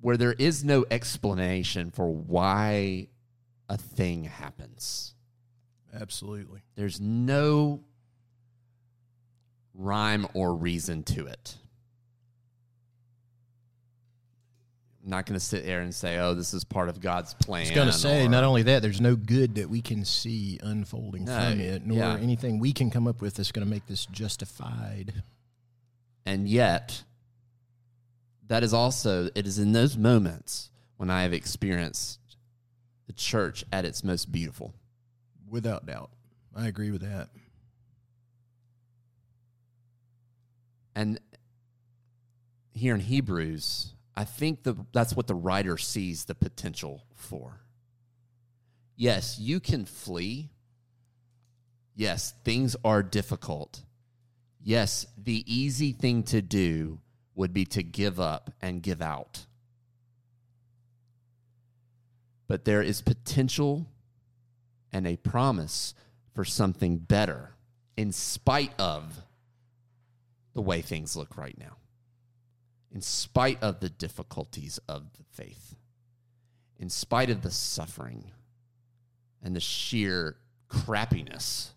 where 0.00 0.16
there 0.16 0.34
is 0.34 0.64
no 0.64 0.84
explanation 0.90 1.90
for 1.90 2.08
why 2.10 3.08
a 3.68 3.76
thing 3.76 4.24
happens. 4.24 5.14
Absolutely. 5.98 6.60
There's 6.76 7.00
no 7.00 7.80
rhyme 9.74 10.26
or 10.34 10.54
reason 10.54 11.02
to 11.04 11.26
it. 11.26 11.56
I'm 14.99 14.99
not 15.10 15.26
going 15.26 15.38
to 15.38 15.44
sit 15.44 15.66
there 15.66 15.80
and 15.80 15.94
say, 15.94 16.18
"Oh, 16.18 16.34
this 16.34 16.54
is 16.54 16.64
part 16.64 16.88
of 16.88 17.00
God's 17.00 17.34
plan." 17.34 17.60
I 17.60 17.64
was 17.64 17.70
going 17.72 17.86
to 17.88 17.92
say, 17.92 18.24
or- 18.24 18.28
not 18.28 18.44
only 18.44 18.62
that, 18.64 18.80
there's 18.80 19.00
no 19.00 19.16
good 19.16 19.56
that 19.56 19.68
we 19.68 19.82
can 19.82 20.04
see 20.04 20.58
unfolding 20.62 21.24
No, 21.26 21.38
from 21.38 21.60
it, 21.60 21.84
nor 21.84 21.98
yeah. 21.98 22.16
anything 22.16 22.58
we 22.58 22.72
can 22.72 22.90
come 22.90 23.06
up 23.06 23.20
with 23.20 23.34
that's 23.34 23.52
going 23.52 23.66
to 23.66 23.70
make 23.70 23.86
this 23.86 24.06
justified. 24.06 25.22
And 26.24 26.48
yet, 26.48 27.02
that 28.46 28.62
is 28.62 28.72
also, 28.72 29.28
it 29.34 29.46
is 29.46 29.58
in 29.58 29.72
those 29.72 29.96
moments 29.96 30.70
when 30.96 31.10
I 31.10 31.22
have 31.22 31.32
experienced 31.32 32.18
the 33.06 33.12
church 33.12 33.64
at 33.72 33.84
its 33.84 34.04
most 34.04 34.30
beautiful. 34.30 34.74
Without 35.48 35.86
doubt. 35.86 36.10
I 36.54 36.68
agree 36.68 36.90
with 36.90 37.02
that. 37.02 37.28
And 40.94 41.18
here 42.72 42.94
in 42.94 43.00
Hebrews, 43.00 43.94
I 44.16 44.24
think 44.24 44.64
the, 44.64 44.76
that's 44.92 45.14
what 45.14 45.26
the 45.26 45.34
writer 45.34 45.78
sees 45.78 46.24
the 46.24 46.34
potential 46.34 47.04
for. 47.14 47.60
Yes, 48.96 49.38
you 49.38 49.60
can 49.60 49.84
flee. 49.84 50.50
Yes, 51.94 52.34
things 52.44 52.76
are 52.84 53.02
difficult. 53.02 53.82
Yes, 54.62 55.06
the 55.16 55.44
easy 55.46 55.92
thing 55.92 56.22
to 56.24 56.42
do 56.42 56.98
would 57.34 57.52
be 57.52 57.64
to 57.64 57.82
give 57.82 58.20
up 58.20 58.52
and 58.60 58.82
give 58.82 59.00
out. 59.00 59.46
But 62.46 62.64
there 62.64 62.82
is 62.82 63.00
potential 63.00 63.86
and 64.92 65.06
a 65.06 65.16
promise 65.16 65.94
for 66.34 66.44
something 66.44 66.98
better 66.98 67.54
in 67.96 68.12
spite 68.12 68.72
of 68.78 69.22
the 70.54 70.60
way 70.60 70.82
things 70.82 71.16
look 71.16 71.36
right 71.36 71.56
now, 71.56 71.76
in 72.92 73.00
spite 73.00 73.62
of 73.62 73.80
the 73.80 73.88
difficulties 73.88 74.78
of 74.88 75.12
the 75.16 75.24
faith, 75.30 75.74
in 76.78 76.90
spite 76.90 77.30
of 77.30 77.42
the 77.42 77.50
suffering 77.50 78.30
and 79.42 79.54
the 79.54 79.60
sheer 79.60 80.36
crappiness 80.68 81.70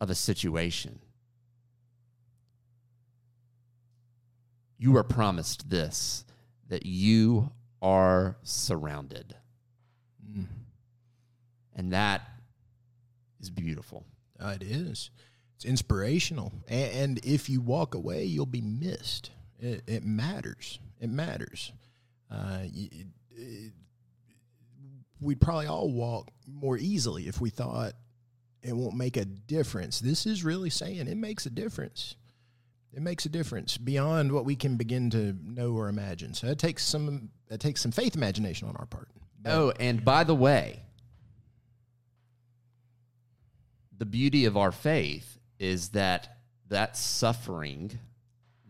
of 0.00 0.10
a 0.10 0.14
situation. 0.14 1.00
You 4.78 4.96
are 4.96 5.04
promised 5.04 5.70
this 5.70 6.24
that 6.68 6.84
you 6.84 7.50
are 7.80 8.36
surrounded. 8.42 9.34
Mm. 10.28 10.46
And 11.74 11.92
that 11.92 12.22
is 13.40 13.50
beautiful. 13.50 14.04
Uh, 14.40 14.54
it 14.60 14.62
is. 14.62 15.10
It's 15.56 15.64
inspirational. 15.64 16.52
And, 16.68 16.92
and 16.92 17.24
if 17.24 17.48
you 17.48 17.60
walk 17.60 17.94
away, 17.94 18.24
you'll 18.24 18.46
be 18.46 18.60
missed. 18.60 19.30
It, 19.58 19.82
it 19.86 20.04
matters. 20.04 20.78
It 21.00 21.10
matters. 21.10 21.72
Uh, 22.30 22.60
it, 22.64 23.06
it, 23.30 23.72
we'd 25.20 25.40
probably 25.40 25.66
all 25.66 25.90
walk 25.90 26.30
more 26.46 26.76
easily 26.76 27.28
if 27.28 27.40
we 27.40 27.50
thought 27.50 27.92
it 28.62 28.74
won't 28.74 28.96
make 28.96 29.16
a 29.16 29.24
difference. 29.24 30.00
This 30.00 30.26
is 30.26 30.42
really 30.44 30.70
saying 30.70 31.06
it 31.06 31.16
makes 31.16 31.46
a 31.46 31.50
difference. 31.50 32.16
It 32.92 33.02
makes 33.02 33.26
a 33.26 33.28
difference 33.28 33.76
beyond 33.76 34.32
what 34.32 34.44
we 34.44 34.56
can 34.56 34.76
begin 34.76 35.10
to 35.10 35.36
know 35.42 35.72
or 35.72 35.88
imagine. 35.88 36.32
So 36.32 36.46
it 36.46 36.58
takes 36.58 36.84
some 36.84 37.30
it 37.50 37.60
takes 37.60 37.80
some 37.80 37.92
faith 37.92 38.14
imagination 38.14 38.68
on 38.68 38.76
our 38.76 38.86
part. 38.86 39.08
But 39.40 39.52
Oh, 39.52 39.72
and 39.78 40.04
by 40.04 40.24
the 40.24 40.34
way, 40.34 40.80
the 43.96 44.06
beauty 44.06 44.44
of 44.44 44.56
our 44.56 44.72
faith 44.72 45.38
is 45.58 45.90
that 45.90 46.38
that 46.68 46.96
suffering, 46.96 47.98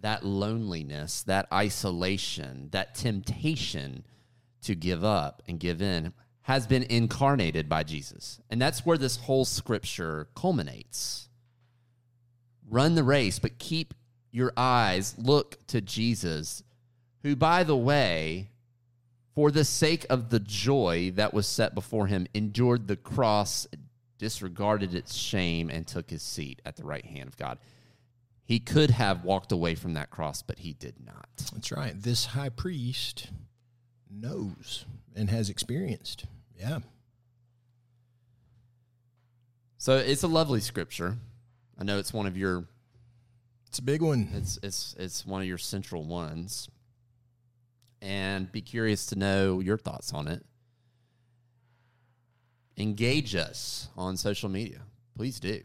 that 0.00 0.24
loneliness, 0.24 1.22
that 1.22 1.46
isolation, 1.52 2.68
that 2.72 2.94
temptation 2.94 4.04
to 4.62 4.74
give 4.74 5.04
up 5.04 5.42
and 5.46 5.60
give 5.60 5.80
in 5.80 6.12
has 6.42 6.66
been 6.66 6.82
incarnated 6.84 7.68
by 7.68 7.82
Jesus. 7.82 8.40
And 8.50 8.60
that's 8.60 8.84
where 8.84 8.98
this 8.98 9.16
whole 9.16 9.44
scripture 9.44 10.28
culminates. 10.34 11.28
Run 12.68 12.94
the 12.94 13.02
race, 13.02 13.38
but 13.38 13.58
keep 13.58 13.94
your 14.30 14.52
eyes, 14.56 15.14
look 15.16 15.66
to 15.68 15.80
Jesus, 15.80 16.62
who, 17.22 17.36
by 17.36 17.62
the 17.62 17.76
way, 17.76 18.50
for 19.34 19.50
the 19.50 19.64
sake 19.64 20.04
of 20.10 20.28
the 20.30 20.40
joy 20.40 21.12
that 21.14 21.32
was 21.32 21.46
set 21.46 21.74
before 21.74 22.08
him, 22.08 22.26
endured 22.34 22.88
the 22.88 22.96
cross, 22.96 23.66
disregarded 24.24 24.94
its 24.94 25.14
shame 25.14 25.68
and 25.68 25.86
took 25.86 26.08
his 26.08 26.22
seat 26.22 26.62
at 26.64 26.76
the 26.76 26.82
right 26.82 27.04
hand 27.04 27.28
of 27.28 27.36
God. 27.36 27.58
He 28.42 28.58
could 28.58 28.88
have 28.88 29.22
walked 29.22 29.52
away 29.52 29.74
from 29.74 29.92
that 29.94 30.08
cross, 30.08 30.40
but 30.40 30.60
he 30.60 30.72
did 30.72 30.94
not. 31.04 31.28
That's 31.52 31.70
right. 31.70 31.92
This 31.94 32.24
high 32.24 32.48
priest 32.48 33.28
knows 34.10 34.86
and 35.14 35.28
has 35.28 35.50
experienced. 35.50 36.24
Yeah. 36.58 36.78
So 39.76 39.98
it's 39.98 40.22
a 40.22 40.26
lovely 40.28 40.60
scripture. 40.60 41.18
I 41.78 41.84
know 41.84 41.98
it's 41.98 42.14
one 42.14 42.24
of 42.26 42.38
your 42.38 42.64
It's 43.68 43.78
a 43.78 43.82
big 43.82 44.00
one. 44.00 44.30
it's 44.32 44.58
it's 44.62 44.94
it's 44.98 45.26
one 45.26 45.42
of 45.42 45.46
your 45.46 45.58
central 45.58 46.02
ones. 46.02 46.70
And 48.00 48.50
be 48.50 48.62
curious 48.62 49.04
to 49.06 49.16
know 49.18 49.60
your 49.60 49.76
thoughts 49.76 50.14
on 50.14 50.28
it. 50.28 50.46
Engage 52.76 53.34
us 53.34 53.88
on 53.96 54.16
social 54.16 54.48
media. 54.48 54.80
Please 55.16 55.38
do. 55.38 55.60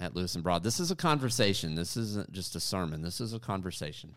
At 0.00 0.16
Lewis 0.16 0.34
and 0.34 0.42
Broad. 0.42 0.64
This 0.64 0.80
is 0.80 0.90
a 0.90 0.96
conversation. 0.96 1.76
This 1.76 1.96
isn't 1.96 2.32
just 2.32 2.56
a 2.56 2.60
sermon. 2.60 3.02
This 3.02 3.20
is 3.20 3.32
a 3.32 3.38
conversation. 3.38 4.14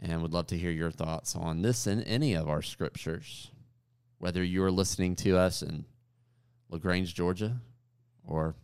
And 0.00 0.22
would 0.22 0.32
love 0.32 0.46
to 0.48 0.58
hear 0.58 0.70
your 0.70 0.90
thoughts 0.90 1.36
on 1.36 1.62
this 1.62 1.86
and 1.86 2.02
any 2.04 2.34
of 2.34 2.48
our 2.48 2.62
scriptures. 2.62 3.50
Whether 4.18 4.42
you're 4.42 4.70
listening 4.70 5.16
to 5.16 5.36
us 5.36 5.62
in 5.62 5.84
LaGrange, 6.70 7.14
Georgia, 7.14 7.60
or 8.26 8.54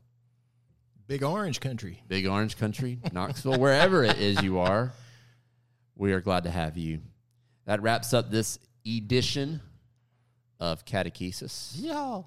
Big 1.06 1.22
Orange 1.22 1.60
Country. 1.60 2.02
Big 2.08 2.26
Orange 2.26 2.56
Country, 2.56 2.98
Knoxville, 3.12 3.58
wherever 3.58 4.04
it 4.04 4.18
is 4.18 4.40
you 4.42 4.58
are, 4.58 4.92
we 5.96 6.12
are 6.12 6.20
glad 6.20 6.44
to 6.44 6.50
have 6.50 6.76
you. 6.76 7.00
That 7.66 7.82
wraps 7.82 8.14
up 8.14 8.30
this 8.30 8.58
edition 8.86 9.60
of 10.60 10.84
Catechesis. 10.84 11.72
Yeah. 11.74 12.22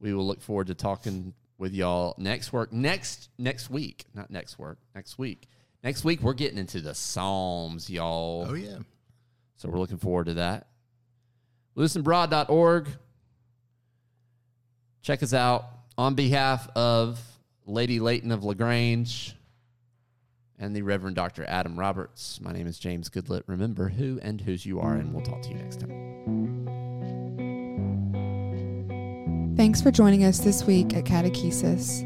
We 0.00 0.14
will 0.14 0.26
look 0.26 0.40
forward 0.40 0.68
to 0.68 0.74
talking 0.74 1.34
with 1.58 1.74
y'all 1.74 2.14
next 2.18 2.52
work 2.52 2.72
next 2.72 3.28
next 3.38 3.70
week, 3.70 4.04
not 4.14 4.30
next 4.30 4.58
work, 4.58 4.78
next 4.94 5.18
week. 5.18 5.48
Next 5.84 6.04
week 6.04 6.22
we're 6.22 6.32
getting 6.32 6.58
into 6.58 6.80
the 6.80 6.94
Psalms, 6.94 7.90
y'all. 7.90 8.46
Oh, 8.48 8.54
yeah. 8.54 8.78
So 9.56 9.68
we're 9.68 9.78
looking 9.78 9.98
forward 9.98 10.26
to 10.26 10.34
that. 10.34 10.68
LewisandBroad.org. 11.76 12.88
Check 15.02 15.22
us 15.22 15.34
out 15.34 15.66
on 15.98 16.14
behalf 16.14 16.68
of 16.76 17.20
Lady 17.66 18.00
Leighton 18.00 18.32
of 18.32 18.44
LaGrange 18.44 19.36
and 20.58 20.76
the 20.76 20.82
Reverend 20.82 21.16
Dr. 21.16 21.44
Adam 21.44 21.78
Roberts. 21.78 22.40
My 22.40 22.52
name 22.52 22.66
is 22.66 22.78
James 22.78 23.08
Goodlett. 23.08 23.42
Remember 23.46 23.88
who 23.88 24.20
and 24.22 24.40
whose 24.40 24.64
you 24.64 24.80
are, 24.80 24.94
and 24.94 25.12
we'll 25.12 25.24
talk 25.24 25.42
to 25.42 25.48
you 25.48 25.56
next 25.56 25.80
time. 25.80 26.11
Thanks 29.62 29.80
for 29.80 29.92
joining 29.92 30.24
us 30.24 30.40
this 30.40 30.64
week 30.64 30.92
at 30.96 31.04
Catechesis. 31.04 32.02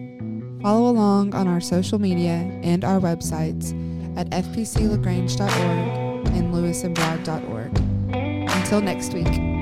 Follow 0.61 0.91
along 0.91 1.35
on 1.35 1.49
our 1.49 1.59
social 1.59 1.99
media 1.99 2.35
and 2.63 2.85
our 2.85 3.01
websites 3.01 3.73
at 4.19 4.29
fpclagrange.org 4.29 6.27
and 6.35 6.53
lewisandbroad.org. 6.53 7.79
Until 8.51 8.83
next 8.83 9.15
week. 9.15 9.56